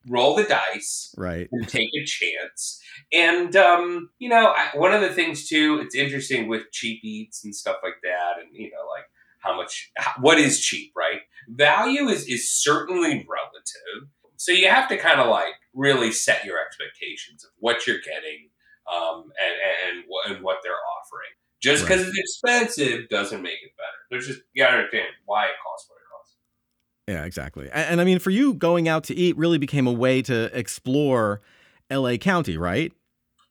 [0.10, 2.82] roll the dice, right, and take a chance.
[3.14, 7.56] And um, you know, one of the things too, it's interesting with cheap eats and
[7.56, 9.06] stuff like that, and you know, like
[9.40, 11.22] how much, what is cheap, right?
[11.52, 16.58] Value is is certainly relative, so you have to kind of like really set your
[16.60, 18.50] expectations of what you're getting,
[18.92, 21.30] um, and and, and what they're offering.
[21.62, 22.10] Just because right.
[22.10, 23.98] it's expensive doesn't make it better.
[24.10, 26.36] There's just you gotta understand why it costs what it costs.
[27.08, 27.70] yeah, exactly.
[27.72, 30.58] And, and, I mean, for you, going out to eat really became a way to
[30.58, 31.42] explore
[31.92, 32.92] LA County, right?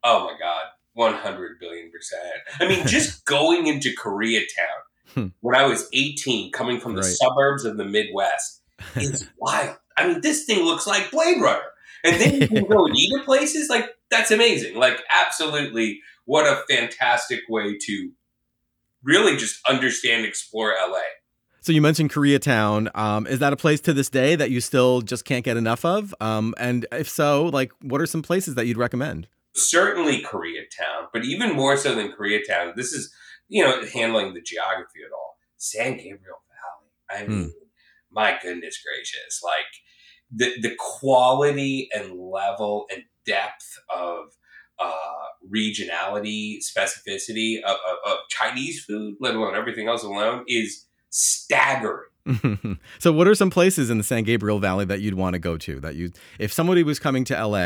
[0.03, 2.25] Oh my God, 100 billion percent.
[2.59, 4.81] I mean, just going into Koreatown
[5.15, 5.29] hmm.
[5.41, 7.11] when I was 18, coming from the right.
[7.11, 8.63] suburbs of the Midwest,
[8.97, 9.77] is wild.
[9.97, 11.61] I mean, this thing looks like Blade Runner.
[12.03, 14.77] And then you can go and eat at places like that's amazing.
[14.77, 18.11] Like, absolutely, what a fantastic way to
[19.03, 20.99] really just understand, explore LA.
[21.63, 22.89] So you mentioned Koreatown.
[22.97, 25.85] Um, is that a place to this day that you still just can't get enough
[25.85, 26.15] of?
[26.21, 29.29] Um, and if so, like, what are some places that you'd recommend?
[29.53, 33.13] Certainly Koreatown, but even more so than Koreatown, this is
[33.51, 35.37] you know handling the geography at all.
[35.59, 37.21] San Gabriel Valley.
[37.21, 37.33] I hmm.
[37.33, 37.51] mean, mm.
[38.11, 39.43] my goodness gracious!
[39.45, 39.67] Like
[40.35, 44.31] the the quality and level and depth of
[44.79, 44.95] uh,
[45.53, 52.07] regionality, specificity of, of, of Chinese food, let alone everything else alone, is staggering.
[52.99, 55.57] so, what are some places in the San Gabriel Valley that you'd want to go
[55.59, 55.81] to?
[55.81, 57.57] That you, if somebody was coming to LA,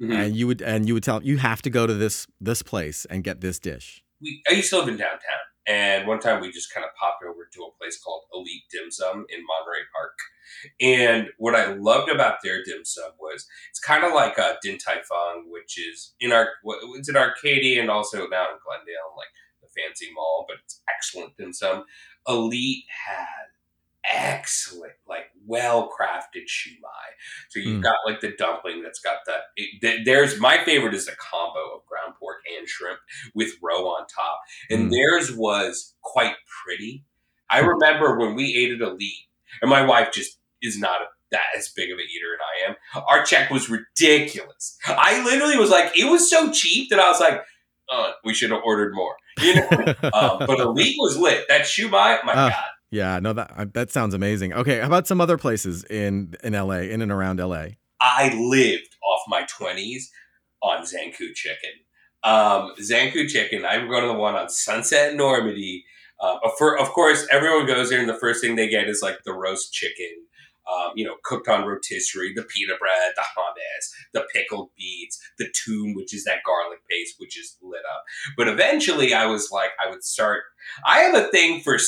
[0.00, 0.12] mm-hmm.
[0.12, 3.04] and you would and you would tell you have to go to this this place
[3.06, 4.02] and get this dish.
[4.20, 7.22] We I used to live in downtown, and one time we just kind of popped
[7.22, 10.18] over to a place called Elite Dim Sum in Monterey Park.
[10.80, 14.78] And what I loved about their dim sum was it's kind of like a Din
[14.78, 19.28] Tai Fung, which is in our it's in Arcadia and also now in Glendale, like
[19.60, 21.84] the fancy mall, but it's excellent dim sum.
[22.26, 23.57] Elite had
[24.12, 27.08] excellent, like well crafted shumai.
[27.50, 27.82] So you've mm.
[27.82, 31.86] got like the dumpling that's got the, it, there's my favorite is a combo of
[31.86, 32.98] ground pork and shrimp
[33.34, 34.40] with roe on top,
[34.70, 34.90] and mm.
[34.90, 37.04] theirs was quite pretty.
[37.50, 37.68] I hmm.
[37.68, 39.26] remember when we ate at Elite,
[39.62, 42.70] and my wife just is not a that as big of an eater and I
[42.70, 43.04] am.
[43.08, 44.78] Our check was ridiculous.
[44.86, 47.42] I literally was like, it was so cheap that I was like,
[47.90, 49.16] oh, we should have ordered more.
[49.40, 49.68] You know,
[50.12, 51.44] um, but Elite was lit.
[51.48, 52.64] That shumai, my uh, god.
[52.90, 54.52] Yeah, no, that that sounds amazing.
[54.52, 57.66] Okay, how about some other places in in LA, in and around LA?
[58.00, 60.10] I lived off my twenties
[60.62, 61.70] on Zankou chicken.
[62.24, 63.64] Um, Zankou chicken.
[63.64, 65.84] I'm going to the one on Sunset Normandy.
[66.20, 69.22] Uh, for, of course, everyone goes there, and the first thing they get is like
[69.24, 70.26] the roast chicken
[70.68, 75.48] um, you know, cooked on rotisserie, the pita bread, the hummus, the pickled beets, the
[75.52, 78.04] toum, which is that garlic paste, which is lit up.
[78.36, 80.42] But eventually I was like, I would start,
[80.86, 81.78] I have a thing for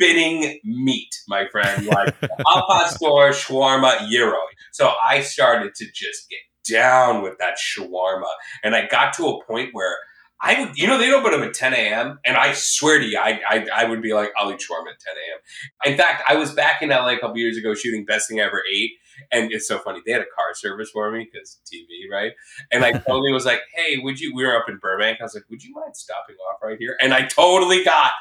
[0.00, 2.14] spinning meat, my friend, like
[2.46, 4.38] al pastor, shawarma, gyro.
[4.72, 8.28] So I started to just get down with that shawarma.
[8.62, 9.96] And I got to a point where
[10.40, 12.18] I would, you know, they open up at 10 a.m.
[12.24, 15.00] and I swear to you, I, I, I would be like, I'll eat shawarma at
[15.00, 15.92] 10 a.m.
[15.92, 18.44] In fact, I was back in LA a couple years ago shooting Best Thing I
[18.44, 18.92] Ever Ate.
[19.32, 20.00] And it's so funny.
[20.04, 22.32] They had a car service for me because TV, right?
[22.70, 25.18] And I totally was like, hey, would you, we were up in Burbank.
[25.20, 26.96] I was like, would you mind stopping off right here?
[27.00, 28.12] And I totally got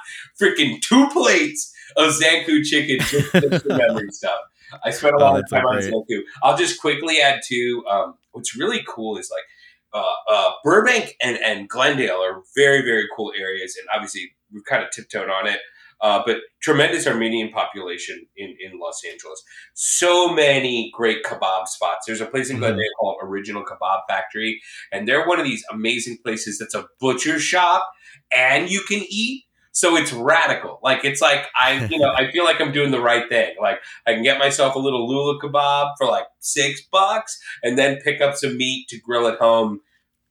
[0.41, 4.39] freaking two plates of Zankou chicken just, for memory stuff.
[4.85, 6.21] I spent a lot oh, of time on Zankou.
[6.43, 9.43] I'll just quickly add to um, what's really cool is like,
[9.91, 13.75] uh, uh, Burbank and, and Glendale are very, very cool areas.
[13.75, 15.59] And obviously, we've kind of tiptoed on it.
[16.01, 19.43] Uh, but tremendous Armenian population in, in Los Angeles.
[19.73, 22.05] So many great kebab spots.
[22.05, 22.65] There's a place in mm-hmm.
[22.65, 27.39] Glendale called Original Kebab Factory, and they're one of these amazing places that's a butcher
[27.39, 27.89] shop
[28.31, 29.45] and you can eat.
[29.71, 30.79] So it's radical.
[30.83, 33.55] Like it's like I, you know, I feel like I'm doing the right thing.
[33.61, 37.99] Like I can get myself a little lula kebab for like six bucks, and then
[38.03, 39.81] pick up some meat to grill at home.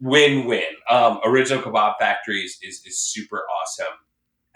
[0.00, 0.68] Win win.
[0.90, 3.94] Um, Original Kebab Factories is is super awesome.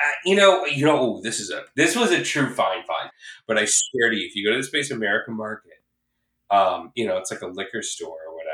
[0.04, 3.10] Uh, you know, you know, this is a this was a true fine find.
[3.46, 5.82] But I swear to you, if you go to the Space American Market,
[6.50, 8.52] um, you know, it's like a liquor store or whatever.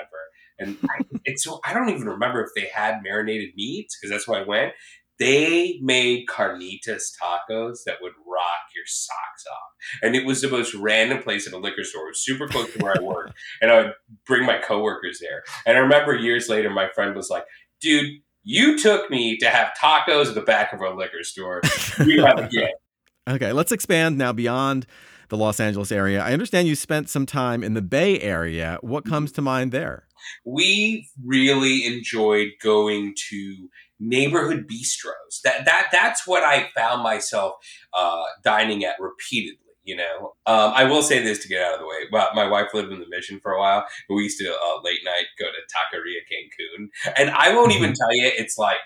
[0.58, 4.40] And I, it's I don't even remember if they had marinated meats because that's why
[4.40, 4.72] I went
[5.18, 10.02] they made carnitas tacos that would rock your socks off.
[10.02, 12.06] And it was the most random place in a liquor store.
[12.06, 13.34] It was super close to where I worked.
[13.60, 13.92] And I would
[14.26, 15.42] bring my coworkers there.
[15.66, 17.44] And I remember years later, my friend was like,
[17.80, 21.60] dude, you took me to have tacos at the back of a liquor store.
[22.04, 22.72] You have a gift.
[23.28, 24.86] Okay, let's expand now beyond
[25.28, 26.22] the Los Angeles area.
[26.22, 28.78] I understand you spent some time in the Bay Area.
[28.80, 30.06] What comes to mind there?
[30.46, 33.68] We really enjoyed going to
[34.00, 35.42] neighborhood bistros.
[35.44, 37.56] That that that's what I found myself
[37.92, 39.67] uh, dining at repeatedly.
[39.88, 42.00] You know, um, I will say this to get out of the way.
[42.12, 43.86] Well, my wife lived in the Mission for a while.
[44.10, 48.14] We used to uh, late night go to Taqueria Cancun, and I won't even tell
[48.14, 48.76] you it's like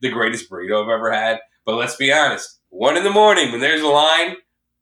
[0.00, 1.40] the greatest burrito I've ever had.
[1.66, 4.36] But let's be honest, one in the morning when there's a line,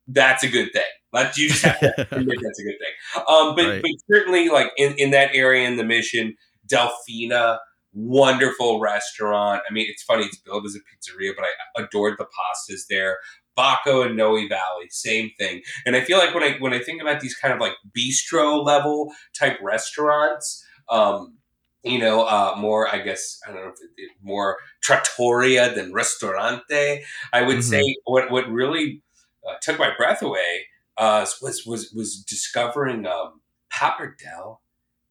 [0.08, 0.82] that's a good thing.
[1.10, 3.24] Like you just have to that's a good thing.
[3.26, 3.82] Um, but, right.
[3.82, 6.36] but certainly, like in, in that area in the Mission,
[6.70, 7.60] Delfina,
[7.94, 9.62] wonderful restaurant.
[9.68, 13.18] I mean, it's funny, it's billed as a pizzeria, but I adored the pastas there.
[13.56, 15.62] Bacco and Noe Valley, same thing.
[15.86, 18.64] And I feel like when I when I think about these kind of like bistro
[18.64, 21.38] level type restaurants, um,
[21.82, 25.92] you know, uh, more I guess I don't know if it, it, more trattoria than
[25.92, 27.02] restaurante.
[27.32, 27.60] I would mm-hmm.
[27.60, 29.02] say what what really
[29.48, 33.40] uh, took my breath away uh, was was was discovering um,
[33.72, 34.58] pappardelle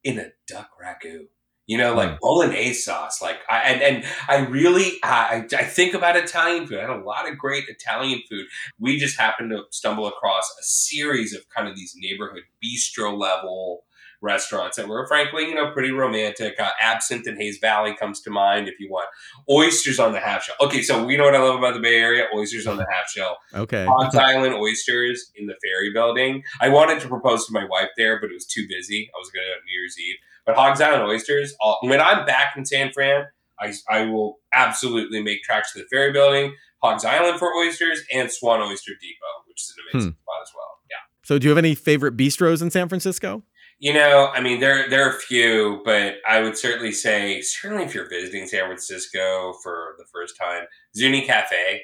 [0.04, 1.28] in a duck ragu
[1.72, 2.20] you know, like mm.
[2.20, 3.22] bolognese sauce.
[3.22, 6.80] Like, I, and, and I really, I, I think about Italian food.
[6.80, 8.46] I had a lot of great Italian food.
[8.78, 13.86] We just happened to stumble across a series of kind of these neighborhood bistro level
[14.22, 16.60] restaurants that were frankly, you know, pretty romantic.
[16.60, 19.08] Uh, Absinthe in Hayes Valley comes to mind if you want.
[19.50, 20.56] Oysters on the half shell.
[20.60, 22.26] Okay, so we know what I love about the Bay Area.
[22.36, 23.38] Oysters on the half shell.
[23.56, 23.86] Okay.
[23.86, 26.44] Hogs Island oysters in the Ferry Building.
[26.60, 29.10] I wanted to propose to my wife there, but it was too busy.
[29.16, 30.18] I was going to New Year's Eve.
[30.46, 33.26] But Hogs Island oysters, I'll, when I'm back in San Fran,
[33.60, 38.32] I, I will absolutely make tracks to the ferry building, Hogs Island for oysters, and
[38.32, 40.22] Swan Oyster Depot, which is an amazing hmm.
[40.24, 40.80] spot as well.
[40.90, 40.96] Yeah.
[41.24, 43.44] So, do you have any favorite bistros in San Francisco?
[43.80, 47.84] You know, I mean, there there are a few, but I would certainly say, certainly
[47.84, 51.82] if you're visiting San Francisco for the first time, Zuni Cafe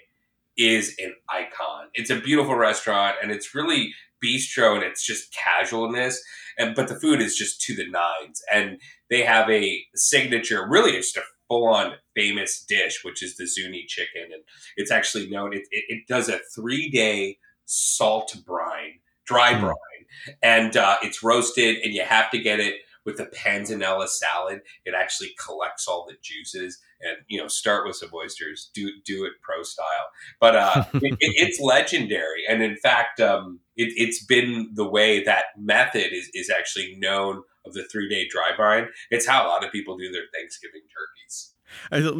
[0.57, 1.87] is an icon.
[1.93, 3.93] It's a beautiful restaurant, and it's really
[4.23, 6.21] bistro, and it's just casualness
[6.57, 8.41] and but the food is just to the nines.
[8.53, 13.35] And they have a signature, really, it's just a full on famous dish, which is
[13.37, 14.43] the Zuni chicken, and
[14.75, 15.53] it's actually known.
[15.53, 19.61] It, it, it does a three day salt brine, dry mm.
[19.61, 24.59] brine, and uh, it's roasted, and you have to get it with the panzanella salad.
[24.83, 28.69] It actually collects all the juices, and you know, start with some oysters.
[28.73, 33.19] Do do it pro style, but uh, it, it, it's legendary, and in fact.
[33.19, 38.09] Um, it, has been the way that method is, is actually known of the three
[38.09, 38.87] day dry brine.
[39.11, 41.53] It's how a lot of people do their Thanksgiving turkeys.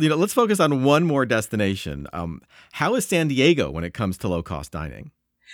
[0.02, 2.08] You know, let's focus on one more destination.
[2.14, 2.42] Um,
[2.74, 5.12] how is San Diego when it comes to low cost dining?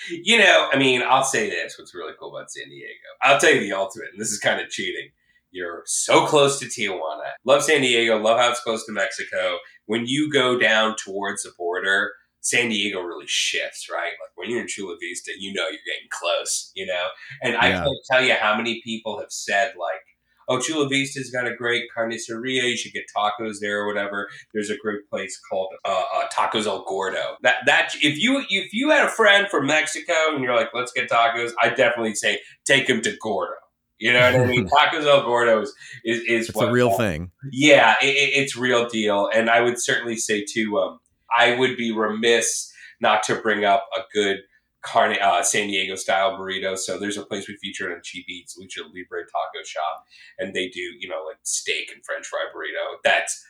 [0.10, 2.90] You know, I mean, I'll say this: what's really cool about San Diego,
[3.22, 5.10] I'll tell you the ultimate, and this is kind of cheating.
[5.52, 7.30] You're so close to Tijuana.
[7.46, 8.18] Love San Diego.
[8.18, 9.60] Love how it's close to Mexico.
[9.86, 12.14] When you go down towards the border,
[12.44, 14.12] San Diego really shifts, right?
[14.22, 17.08] Like when you're in Chula Vista, you know you're getting close, you know?
[17.42, 20.02] And I can't tell you how many people have said, like,
[20.50, 22.70] oh, Chula Vista's got a great carniceria.
[22.70, 24.30] You should get tacos there or whatever.
[24.54, 27.38] There's a great place called uh, uh, Tacos El Gordo.
[27.44, 30.92] That that if you if you had a friend from Mexico and you're like, let's
[30.92, 33.54] get tacos, I definitely say take him to Gordo.
[34.00, 34.68] You know what I mean?
[34.70, 37.32] Tacos El Gordo is is, is it's a real thing.
[37.52, 39.30] Yeah, it, it's real deal.
[39.34, 40.78] And I would certainly say too.
[40.78, 41.00] Um,
[41.38, 44.40] I would be remiss not to bring up a good
[44.84, 46.78] carne uh, San Diego style burrito.
[46.78, 50.06] So there's a place we featured on Cheap Eats, Lucha Libre Taco Shop,
[50.38, 52.98] and they do you know like steak and French fry burrito.
[53.04, 53.46] That's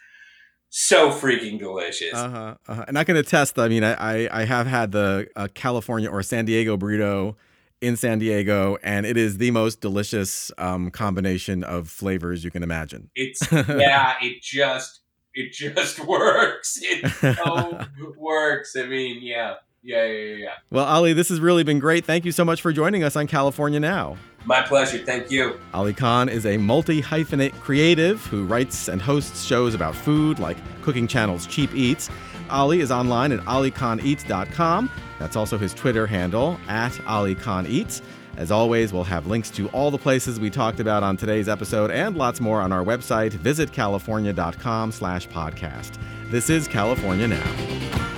[0.69, 2.13] so freaking delicious.
[2.13, 2.85] Uh-huh, uh-huh.
[2.87, 3.59] And I can attest.
[3.59, 7.35] I mean, I I, I have had the uh, California or San Diego burrito
[7.81, 12.63] in San Diego, and it is the most delicious um, combination of flavors you can
[12.63, 13.09] imagine.
[13.13, 15.01] It's yeah, it just
[15.33, 16.79] it just works.
[16.81, 17.79] It so
[18.17, 18.75] works.
[18.75, 19.55] I mean, yeah.
[19.85, 20.49] Yeah, yeah, yeah.
[20.71, 22.05] Well, Ali, this has really been great.
[22.05, 24.15] Thank you so much for joining us on California Now.
[24.45, 24.97] My pleasure.
[24.99, 25.59] Thank you.
[25.73, 30.57] Ali Khan is a multi hyphenate creative who writes and hosts shows about food like
[30.83, 32.09] Cooking Channel's Cheap Eats.
[32.49, 34.89] Ali is online at alikhaneats.com.
[35.19, 38.01] That's also his Twitter handle, at Ali Khan Eats.
[38.35, 41.91] As always, we'll have links to all the places we talked about on today's episode
[41.91, 45.97] and lots more on our website, visitcalifornia.com slash podcast.
[46.31, 48.12] This is California Now.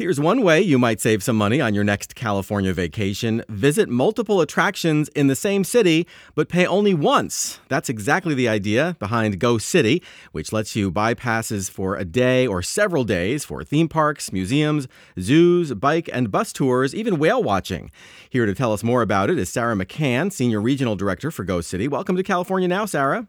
[0.00, 3.44] Here's one way you might save some money on your next California vacation.
[3.50, 7.60] Visit multiple attractions in the same city, but pay only once.
[7.68, 12.46] That's exactly the idea behind Go City, which lets you buy passes for a day
[12.46, 14.88] or several days for theme parks, museums,
[15.18, 17.90] zoos, bike and bus tours, even whale watching.
[18.30, 21.60] Here to tell us more about it is Sarah McCann, Senior Regional Director for Go
[21.60, 21.88] City.
[21.88, 23.28] Welcome to California Now, Sarah.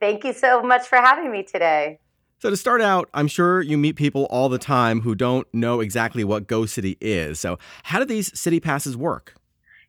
[0.00, 2.00] Thank you so much for having me today.
[2.38, 5.80] So, to start out, I'm sure you meet people all the time who don't know
[5.80, 7.40] exactly what Go City is.
[7.40, 9.34] So, how do these city passes work?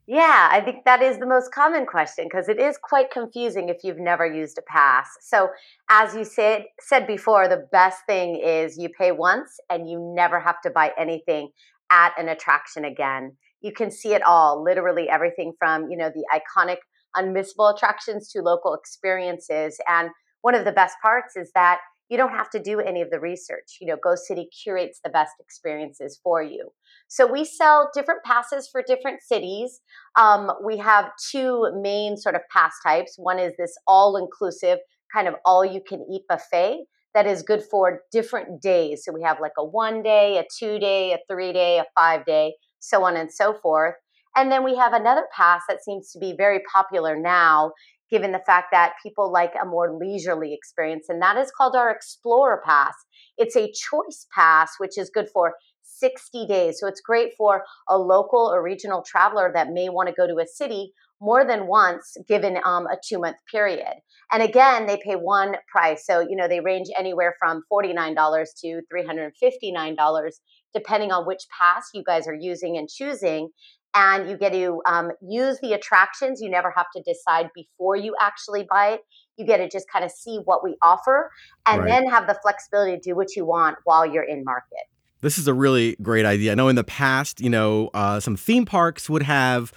[0.06, 3.84] Yeah, I think that is the most common question because it is quite confusing if
[3.84, 5.10] you've never used a pass.
[5.20, 5.50] So,
[5.90, 10.40] as you said said before, the best thing is you pay once and you never
[10.40, 11.50] have to buy anything
[11.90, 13.36] at an attraction again.
[13.60, 16.78] You can see it all, literally everything from, you know, the iconic
[17.14, 19.78] unmissable attractions to local experiences.
[19.86, 20.08] And
[20.40, 23.20] one of the best parts is that you don't have to do any of the
[23.20, 23.78] research.
[23.80, 26.70] You know, Go City curates the best experiences for you.
[27.08, 29.80] So we sell different passes for different cities.
[30.16, 33.14] Um, we have two main sort of pass types.
[33.18, 34.78] One is this all inclusive,
[35.12, 36.84] kind of all you can eat buffet
[37.14, 39.04] that is good for different days.
[39.04, 42.24] So we have like a one day, a two day, a three day, a five
[42.24, 43.94] day, so on and so forth.
[44.36, 47.72] And then we have another pass that seems to be very popular now
[48.10, 51.90] given the fact that people like a more leisurely experience, and that is called our
[51.90, 52.94] Explorer Pass.
[53.36, 56.78] It's a choice pass, which is good for 60 days.
[56.80, 60.40] So it's great for a local or regional traveler that may want to go to
[60.40, 63.94] a city more than once given um, a two month period.
[64.30, 66.06] And again, they pay one price.
[66.06, 70.30] So, you know, they range anywhere from $49 to $359,
[70.74, 73.48] depending on which pass you guys are using and choosing
[73.94, 76.40] and you get to um, use the attractions.
[76.40, 79.00] You never have to decide before you actually buy it.
[79.36, 81.30] You get to just kind of see what we offer
[81.66, 81.88] and right.
[81.88, 84.84] then have the flexibility to do what you want while you're in market.
[85.20, 86.52] This is a really great idea.
[86.52, 89.72] I know in the past, you know, uh, some theme parks would have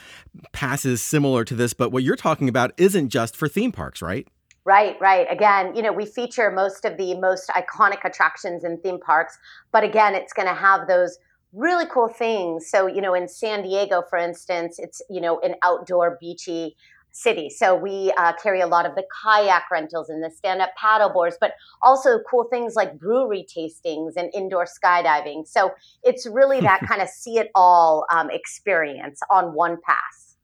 [0.51, 4.27] passes similar to this, but what you're talking about isn't just for theme parks, right?
[4.63, 5.25] Right, right.
[5.31, 9.39] Again, you know, we feature most of the most iconic attractions in theme parks,
[9.71, 11.17] but again, it's going to have those
[11.53, 12.69] really cool things.
[12.69, 16.75] So, you know, in San Diego, for instance, it's, you know, an outdoor beachy
[17.11, 17.49] city.
[17.49, 21.09] So we uh, carry a lot of the kayak rentals and the stand up paddle
[21.09, 25.45] boards, but also cool things like brewery tastings and indoor skydiving.
[25.47, 25.71] So
[26.03, 30.37] it's really that kind of see it all um, experience on one pass.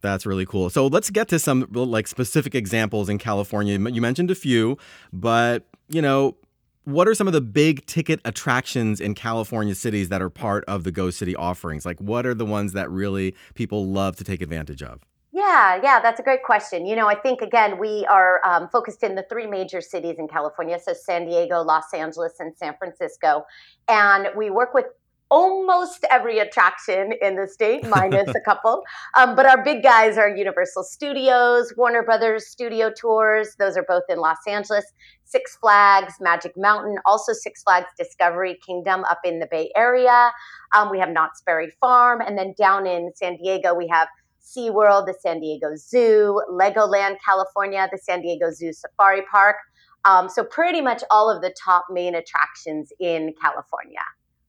[0.00, 0.68] That's really cool.
[0.68, 3.78] So let's get to some like specific examples in California.
[3.78, 4.76] You mentioned a few,
[5.12, 6.36] but you know,
[6.84, 10.84] what are some of the big ticket attractions in California cities that are part of
[10.84, 11.86] the Go City offerings?
[11.86, 15.00] Like, what are the ones that really people love to take advantage of?
[15.34, 16.84] Yeah, yeah, that's a great question.
[16.84, 20.28] You know, I think again, we are um, focused in the three major cities in
[20.28, 23.44] California, so San Diego, Los Angeles, and San Francisco.
[23.88, 24.86] And we work with
[25.32, 28.82] almost every attraction in the state, minus a couple.
[29.14, 33.56] Um, but our big guys are Universal Studios, Warner Brothers Studio Tours.
[33.58, 34.84] Those are both in Los Angeles.
[35.24, 40.30] Six Flags, Magic Mountain, also Six Flags Discovery Kingdom up in the Bay Area.
[40.74, 42.20] Um, we have Knott's Berry Farm.
[42.20, 44.08] And then down in San Diego, we have
[44.42, 49.56] SeaWorld, the San Diego Zoo, Legoland, California, the San Diego Zoo Safari Park.
[50.04, 54.00] Um, so, pretty much all of the top main attractions in California.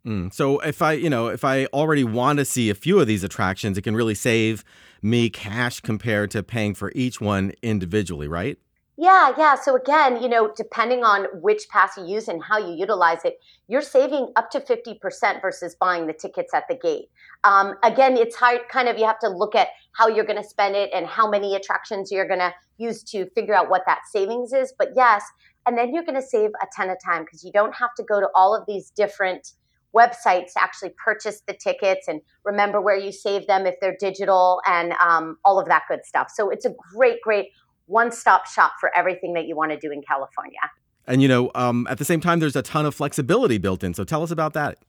[0.06, 0.34] Mm.
[0.34, 3.24] So if I, you know, if I already want to see a few of these
[3.24, 4.64] attractions, it can really save
[5.02, 8.58] me cash compared to paying for each one individually, right?
[8.96, 9.56] Yeah, yeah.
[9.56, 13.40] So again, you know, depending on which pass you use and how you utilize it,
[13.68, 17.10] you're saving up to 50% versus buying the tickets at the gate.
[17.44, 20.48] Um, again, it's hard, kind of, you have to look at how you're going to
[20.48, 24.02] spend it and how many attractions you're going to use to figure out what that
[24.12, 24.72] savings is.
[24.78, 25.24] But yes,
[25.66, 28.04] and then you're going to save a ton of time because you don't have to
[28.04, 29.54] go to all of these different
[29.96, 34.62] websites to actually purchase the tickets and remember where you save them if they're digital
[34.66, 36.32] and um, all of that good stuff.
[36.34, 37.50] So it's a great, great
[37.86, 40.60] one stop shop for everything that you want to do in California.
[41.06, 43.94] And, you know, um, at the same time, there's a ton of flexibility built in.
[43.94, 44.80] So tell us about that.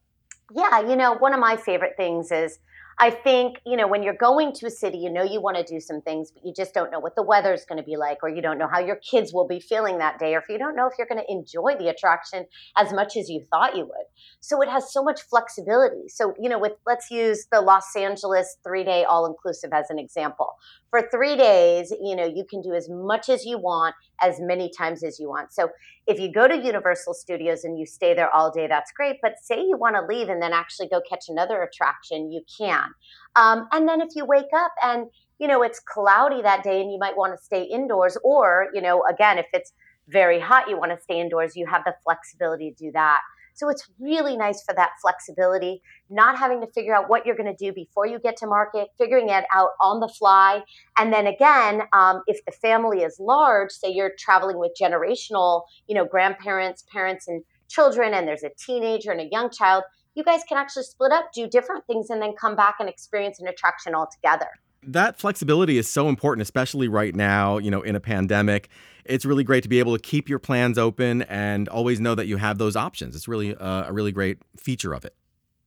[0.54, 2.58] Yeah, you know, one of my favorite things is
[2.98, 5.64] I think, you know, when you're going to a city, you know you want to
[5.64, 8.18] do some things, but you just don't know what the weather's going to be like,
[8.22, 10.58] or you don't know how your kids will be feeling that day, or if you
[10.58, 13.84] don't know if you're going to enjoy the attraction as much as you thought you
[13.84, 14.06] would.
[14.40, 16.08] So it has so much flexibility.
[16.08, 19.98] So, you know, with let's use the Los Angeles three day all inclusive as an
[19.98, 20.54] example.
[20.94, 24.70] For three days, you know, you can do as much as you want, as many
[24.70, 25.52] times as you want.
[25.52, 25.70] So
[26.06, 29.16] if you go to Universal Studios and you stay there all day, that's great.
[29.20, 32.90] But say you want to leave and then actually go catch another attraction, you can.
[33.34, 35.08] Um, and then if you wake up and
[35.40, 38.80] you know it's cloudy that day and you might want to stay indoors, or you
[38.80, 39.72] know again if it's
[40.06, 43.18] very hot, you want to stay indoors, you have the flexibility to do that.
[43.54, 45.80] So it's really nice for that flexibility,
[46.10, 48.88] not having to figure out what you're going to do before you get to market,
[48.98, 50.62] figuring it out on the fly.
[50.98, 55.94] And then again, um, if the family is large, say you're traveling with generational, you
[55.94, 59.84] know, grandparents, parents, and children, and there's a teenager and a young child,
[60.14, 63.40] you guys can actually split up, do different things, and then come back and experience
[63.40, 64.48] an attraction altogether.
[64.86, 68.68] That flexibility is so important, especially right now, you know, in a pandemic.
[69.04, 72.26] It's really great to be able to keep your plans open and always know that
[72.26, 73.14] you have those options.
[73.14, 75.14] It's really uh, a really great feature of it.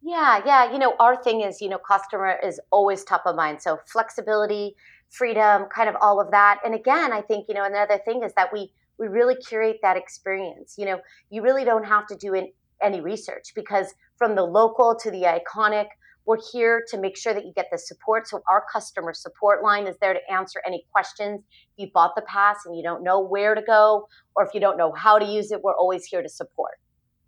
[0.01, 0.72] Yeah, yeah.
[0.72, 3.61] You know, our thing is, you know, customer is always top of mind.
[3.61, 4.76] So flexibility,
[5.09, 6.59] freedom, kind of all of that.
[6.63, 9.97] And again, I think, you know, another thing is that we we really curate that
[9.97, 10.76] experience.
[10.78, 10.99] You know,
[11.30, 12.36] you really don't have to do
[12.82, 15.88] any research because from the local to the iconic,
[16.28, 18.28] we're here to make sure that you get the support.
[18.28, 21.39] So our customer support line is there to answer any questions.
[21.49, 24.59] If you bought the pass and you don't know where to go, or if you
[24.59, 26.73] don't know how to use it, we're always here to support.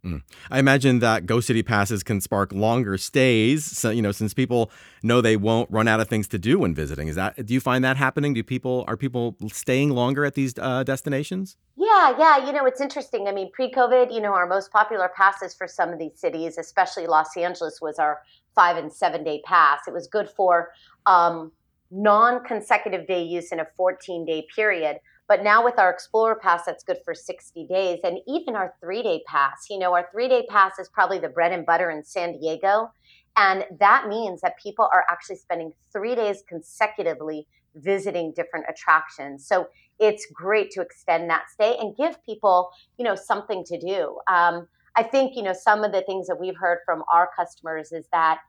[0.04, 0.22] Mm.
[0.50, 3.66] I imagine that Go City passes can spark longer stays.
[3.66, 4.72] So you know, since people
[5.04, 7.08] know they won't run out of things to do when visiting.
[7.08, 8.34] Is that do you find that happening?
[8.34, 11.58] Do people are people staying longer at these uh, destinations?
[11.76, 12.45] Yeah, yeah.
[12.45, 13.28] You know, it's interesting.
[13.28, 17.08] I mean, pre-COVID, you know, our most popular passes for some of these cities, especially
[17.08, 18.22] Los Angeles, was our
[18.56, 19.82] five and seven day pass.
[19.88, 20.72] It was good for
[21.06, 21.52] um,
[21.91, 25.00] non-consecutive day use in a 14 day period.
[25.30, 27.99] But now with our Explorer Pass, that's good for 60 days.
[28.03, 31.30] And even our three day pass, you know, our three day pass is probably the
[31.30, 32.91] bread and butter in San Diego.
[33.38, 39.45] And that means that people are actually spending three days consecutively visiting different attractions.
[39.45, 39.67] So
[39.99, 44.17] it's great to extend that stay and give people, you know, something to do.
[44.27, 47.91] Um, I think, you know, some of the things that we've heard from our customers
[47.91, 48.39] is that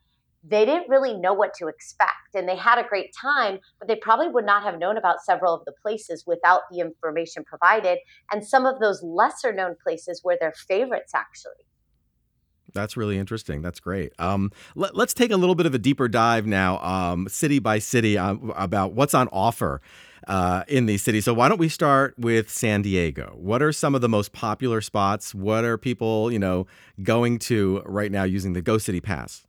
[0.43, 3.97] they didn't really know what to expect and they had a great time, but they
[3.97, 7.99] probably would not have known about several of the places without the information provided.
[8.33, 11.67] And some of those lesser known places were their favorites, actually.
[12.73, 13.63] That's really interesting.
[13.63, 14.13] That's great.
[14.19, 17.81] Um, let, us take a little bit of a deeper dive now, um, city by
[17.81, 19.83] city, uh, about what's on offer
[20.29, 21.25] uh, in these cities.
[21.25, 23.35] So why don't we start with San Diego?
[23.37, 25.35] What are some of the most popular spots?
[25.35, 26.67] What are people, you know,
[27.03, 29.47] going to right now using the Go City Pass?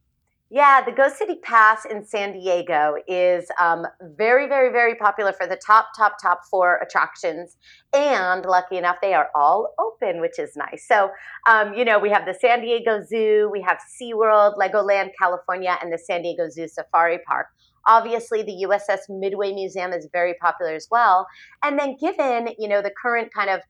[0.54, 5.47] Yeah, the Go City Pass in San Diego is um, very, very, very popular for
[5.47, 7.56] the top, top, top four attractions.
[7.93, 10.86] And lucky enough, they are all open, which is nice.
[10.86, 11.10] So,
[11.47, 15.93] um, you know, we have the San Diego Zoo, we have SeaWorld, Legoland, California, and
[15.93, 17.47] the San Diego Zoo Safari Park.
[17.88, 21.28] Obviously, the USS Midway Museum is very popular as well.
[21.64, 23.62] And then, given, you know, the current kind of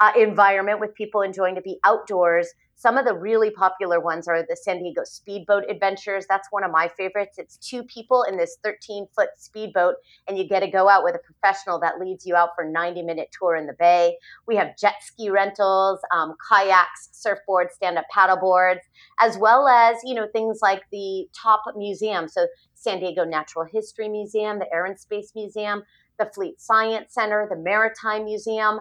[0.00, 2.48] uh, environment with people enjoying to be outdoors,
[2.80, 6.24] some of the really popular ones are the San Diego Speedboat Adventures.
[6.26, 7.36] That's one of my favorites.
[7.36, 9.96] It's two people in this 13 foot speedboat,
[10.26, 13.02] and you get to go out with a professional that leads you out for 90
[13.02, 14.16] minute tour in the bay.
[14.48, 18.80] We have jet ski rentals, um, kayaks, surfboards, stand up paddleboards,
[19.20, 22.28] as well as you know things like the top museum.
[22.28, 25.82] So San Diego Natural History Museum, the Air and Space Museum,
[26.18, 28.80] the Fleet Science Center, the Maritime Museum.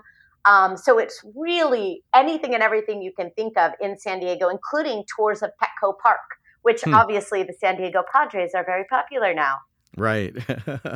[0.50, 5.04] Um, so it's really anything and everything you can think of in San Diego, including
[5.16, 6.18] tours of Petco Park,
[6.64, 6.96] which hmm.
[6.96, 9.58] obviously the San Diego Padres are very popular now.
[9.96, 10.36] Right.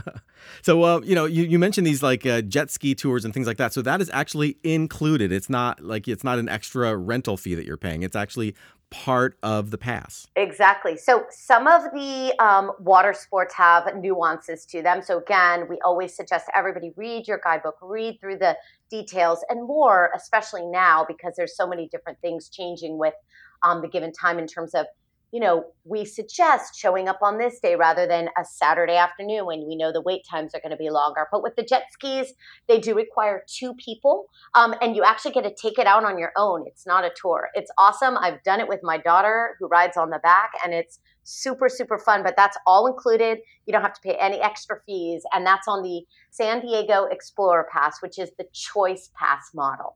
[0.62, 3.46] so, uh, you know, you, you mentioned these like uh, jet ski tours and things
[3.46, 3.74] like that.
[3.74, 5.32] So that is actually included.
[5.32, 8.02] It's not like it's not an extra rental fee that you're paying.
[8.02, 8.56] It's actually
[8.94, 10.28] part of the pass.
[10.36, 10.96] Exactly.
[10.96, 15.02] So some of the um, water sports have nuances to them.
[15.02, 18.56] So again, we always suggest everybody read your guidebook, read through the
[18.92, 23.16] details and more, especially now because there's so many different things changing with
[23.64, 24.86] um, the given time in terms of
[25.34, 29.68] you know, we suggest showing up on this day rather than a Saturday afternoon when
[29.68, 31.28] we know the wait times are going to be longer.
[31.32, 32.34] But with the jet skis,
[32.68, 36.20] they do require two people, um, and you actually get to take it out on
[36.20, 36.66] your own.
[36.68, 37.50] It's not a tour.
[37.56, 38.16] It's awesome.
[38.16, 41.98] I've done it with my daughter who rides on the back, and it's super, super
[41.98, 42.22] fun.
[42.22, 43.40] But that's all included.
[43.66, 47.68] You don't have to pay any extra fees, and that's on the San Diego Explorer
[47.74, 49.96] Pass, which is the Choice Pass model.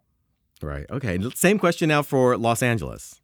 [0.63, 0.87] Right.
[0.89, 1.19] Okay.
[1.35, 3.21] Same question now for Los Angeles.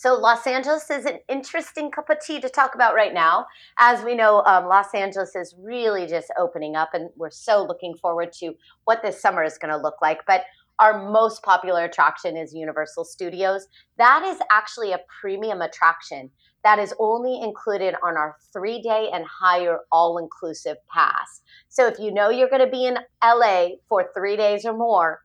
[0.00, 3.44] So Los Angeles is an interesting cup of tea to talk about right now.
[3.78, 7.94] As we know, um, Los Angeles is really just opening up, and we're so looking
[7.94, 10.20] forward to what this summer is going to look like.
[10.26, 10.44] But
[10.78, 13.68] our most popular attraction is Universal Studios.
[13.98, 16.30] That is actually a premium attraction
[16.64, 21.42] that is only included on our three day and higher all inclusive pass.
[21.68, 25.20] So if you know you're going to be in LA for three days or more,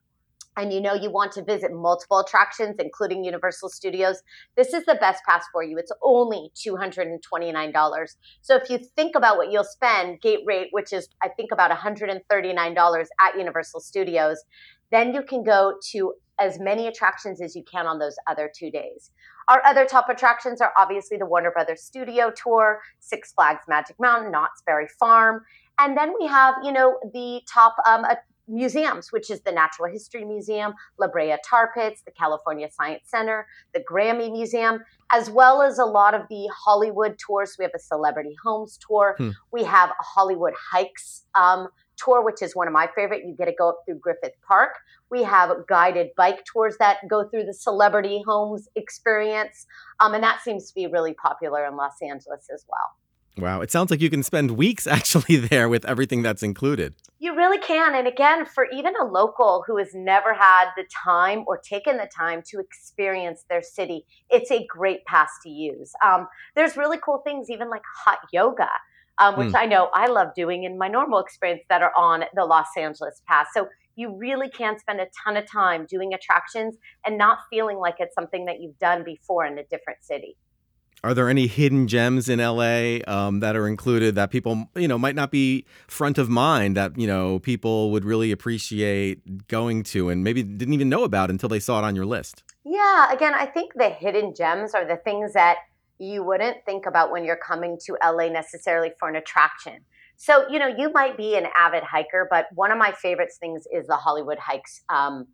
[0.57, 4.21] and you know you want to visit multiple attractions, including Universal Studios,
[4.55, 5.77] this is the best pass for you.
[5.77, 8.07] It's only $229.
[8.41, 11.71] So if you think about what you'll spend, gate rate, which is I think about
[11.71, 14.43] $139 at Universal Studios,
[14.91, 18.69] then you can go to as many attractions as you can on those other two
[18.69, 19.11] days.
[19.47, 24.31] Our other top attractions are obviously the Warner Brothers Studio Tour, Six Flags Magic Mountain,
[24.31, 25.41] Knott's Berry Farm,
[25.79, 28.05] and then we have, you know, the top um,
[28.47, 33.47] museums, which is the Natural History Museum, La Brea Tar Pits, the California Science Center,
[33.73, 37.55] the Grammy Museum, as well as a lot of the Hollywood tours.
[37.57, 39.15] We have a Celebrity Homes tour.
[39.17, 39.31] Hmm.
[39.51, 41.67] We have a Hollywood Hikes um,
[41.97, 43.23] tour, which is one of my favorite.
[43.25, 44.71] You get to go up through Griffith Park.
[45.09, 49.65] We have guided bike tours that go through the Celebrity Homes experience.
[49.99, 53.04] Um, and that seems to be really popular in Los Angeles as well.
[53.37, 56.95] Wow, it sounds like you can spend weeks actually there with everything that's included.
[57.19, 57.95] You really can.
[57.95, 62.09] And again, for even a local who has never had the time or taken the
[62.15, 65.93] time to experience their city, it's a great pass to use.
[66.05, 68.69] Um, there's really cool things, even like hot yoga,
[69.17, 69.55] um, which mm.
[69.55, 73.21] I know I love doing in my normal experience that are on the Los Angeles
[73.27, 73.47] Pass.
[73.53, 76.75] So you really can spend a ton of time doing attractions
[77.05, 80.35] and not feeling like it's something that you've done before in a different city.
[81.05, 84.97] Are there any hidden gems in LA um, that are included that people, you know,
[84.97, 90.09] might not be front of mind that you know people would really appreciate going to
[90.09, 92.41] and maybe didn't even know about until they saw it on your list?
[92.63, 95.57] Yeah, again, I think the hidden gems are the things that
[95.99, 99.81] you wouldn't think about when you're coming to LA necessarily for an attraction.
[100.17, 103.67] So, you know, you might be an avid hiker, but one of my favorite things
[103.71, 105.27] is the Hollywood Hikes um,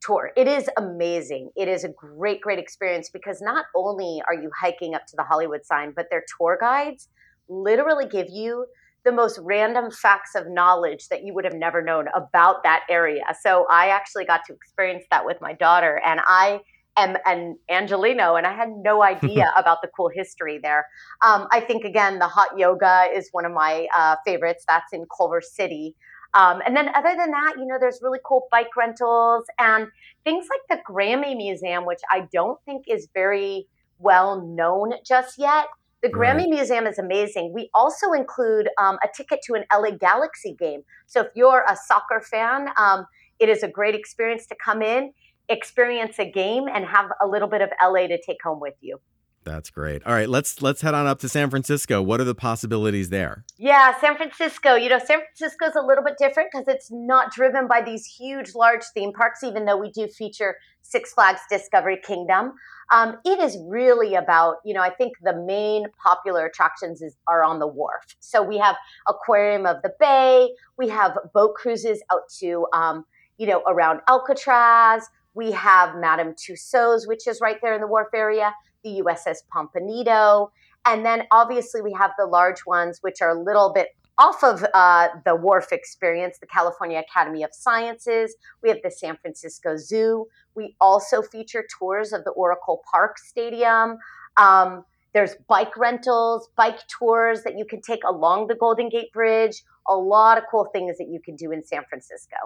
[0.00, 0.30] tour.
[0.36, 1.50] It is amazing.
[1.56, 5.24] It is a great, great experience because not only are you hiking up to the
[5.24, 7.08] Hollywood sign, but their tour guides
[7.48, 8.66] literally give you
[9.04, 13.22] the most random facts of knowledge that you would have never known about that area.
[13.40, 16.60] So I actually got to experience that with my daughter, and I
[16.96, 20.86] am an Angelino, and I had no idea about the cool history there.
[21.24, 24.64] Um, I think again, the hot yoga is one of my uh, favorites.
[24.66, 25.94] That's in Culver City.
[26.36, 29.88] Um, and then other than that, you know, there's really cool bike rentals and
[30.22, 33.66] things like the Grammy Museum, which I don't think is very
[33.98, 35.66] well known just yet.
[36.02, 36.50] The Grammy right.
[36.50, 37.54] Museum is amazing.
[37.54, 40.82] We also include um, a ticket to an LA Galaxy game.
[41.06, 43.06] So if you're a soccer fan, um,
[43.38, 45.12] it is a great experience to come in,
[45.48, 49.00] experience a game, and have a little bit of LA to take home with you.
[49.46, 50.04] That's great.
[50.04, 52.02] All right, let's let's head on up to San Francisco.
[52.02, 53.44] What are the possibilities there?
[53.56, 54.74] Yeah, San Francisco.
[54.74, 58.04] You know, San Francisco is a little bit different because it's not driven by these
[58.04, 59.44] huge, large theme parks.
[59.44, 62.54] Even though we do feature Six Flags Discovery Kingdom,
[62.90, 64.80] um, it is really about you know.
[64.80, 68.16] I think the main popular attractions is, are on the wharf.
[68.18, 68.74] So we have
[69.08, 70.50] Aquarium of the Bay.
[70.76, 73.04] We have boat cruises out to um,
[73.38, 75.08] you know around Alcatraz.
[75.34, 78.52] We have Madame Tussauds, which is right there in the wharf area
[78.86, 80.50] the USS Pampanito.
[80.86, 84.64] And then obviously we have the large ones, which are a little bit off of
[84.72, 88.34] uh, the wharf experience, the California Academy of Sciences.
[88.62, 90.26] We have the San Francisco Zoo.
[90.54, 93.98] We also feature tours of the Oracle Park Stadium.
[94.36, 99.62] Um, there's bike rentals, bike tours that you can take along the Golden Gate Bridge.
[99.88, 102.36] A lot of cool things that you can do in San Francisco.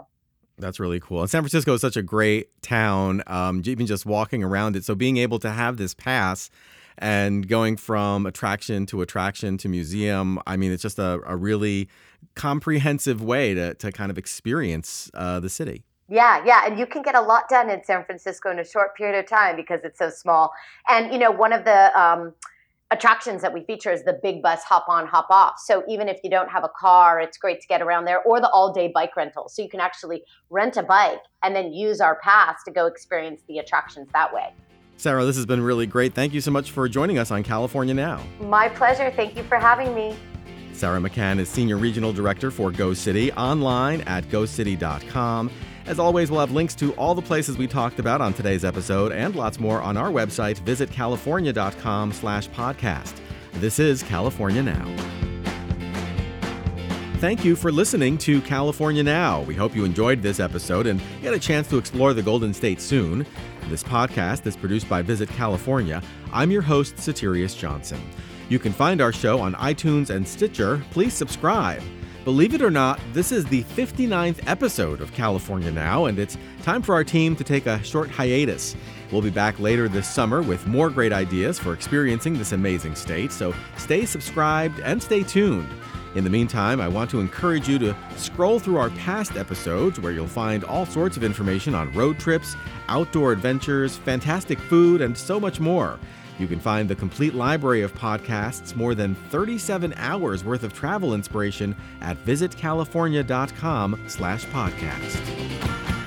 [0.61, 1.23] That's really cool.
[1.23, 4.85] And San Francisco is such a great town, um, even just walking around it.
[4.85, 6.51] So being able to have this pass
[6.99, 11.89] and going from attraction to attraction to museum, I mean, it's just a, a really
[12.35, 15.85] comprehensive way to, to kind of experience uh, the city.
[16.09, 18.97] Yeah, yeah, and you can get a lot done in San Francisco in a short
[18.97, 20.53] period of time because it's so small.
[20.89, 22.35] And you know, one of the um,
[22.91, 25.55] attractions that we feature is the big bus hop on hop off.
[25.59, 28.41] So even if you don't have a car it's great to get around there or
[28.41, 29.49] the all day bike rental.
[29.49, 33.43] So you can actually rent a bike and then use our pass to go experience
[33.49, 34.53] the attractions that way.
[34.97, 36.14] Sarah this has been really great.
[36.14, 38.22] Thank you so much for joining us on california now.
[38.41, 39.12] My pleasure.
[39.14, 40.16] Thank you for having me.
[40.72, 45.51] Sarah mccann is senior regional director for go city online at gocity.com
[45.91, 49.11] as always, we'll have links to all the places we talked about on today's episode
[49.11, 53.14] and lots more on our website, visitcalifornia.com slash podcast.
[53.55, 54.86] This is California Now.
[57.16, 59.43] Thank you for listening to California Now.
[59.43, 62.80] We hope you enjoyed this episode and get a chance to explore the Golden State
[62.80, 63.26] soon.
[63.68, 66.01] This podcast is produced by Visit California.
[66.32, 68.01] I'm your host, Soterios Johnson.
[68.49, 70.84] You can find our show on iTunes and Stitcher.
[70.93, 71.82] Please subscribe.
[72.25, 76.83] Believe it or not, this is the 59th episode of California Now, and it's time
[76.83, 78.77] for our team to take a short hiatus.
[79.11, 83.33] We'll be back later this summer with more great ideas for experiencing this amazing state,
[83.33, 85.71] so stay subscribed and stay tuned.
[86.14, 90.12] In the meantime, I want to encourage you to scroll through our past episodes where
[90.12, 92.55] you'll find all sorts of information on road trips,
[92.89, 95.99] outdoor adventures, fantastic food, and so much more.
[96.41, 101.12] You can find the complete library of podcasts, more than 37 hours worth of travel
[101.12, 106.00] inspiration at visitcalifornia.com slash podcast.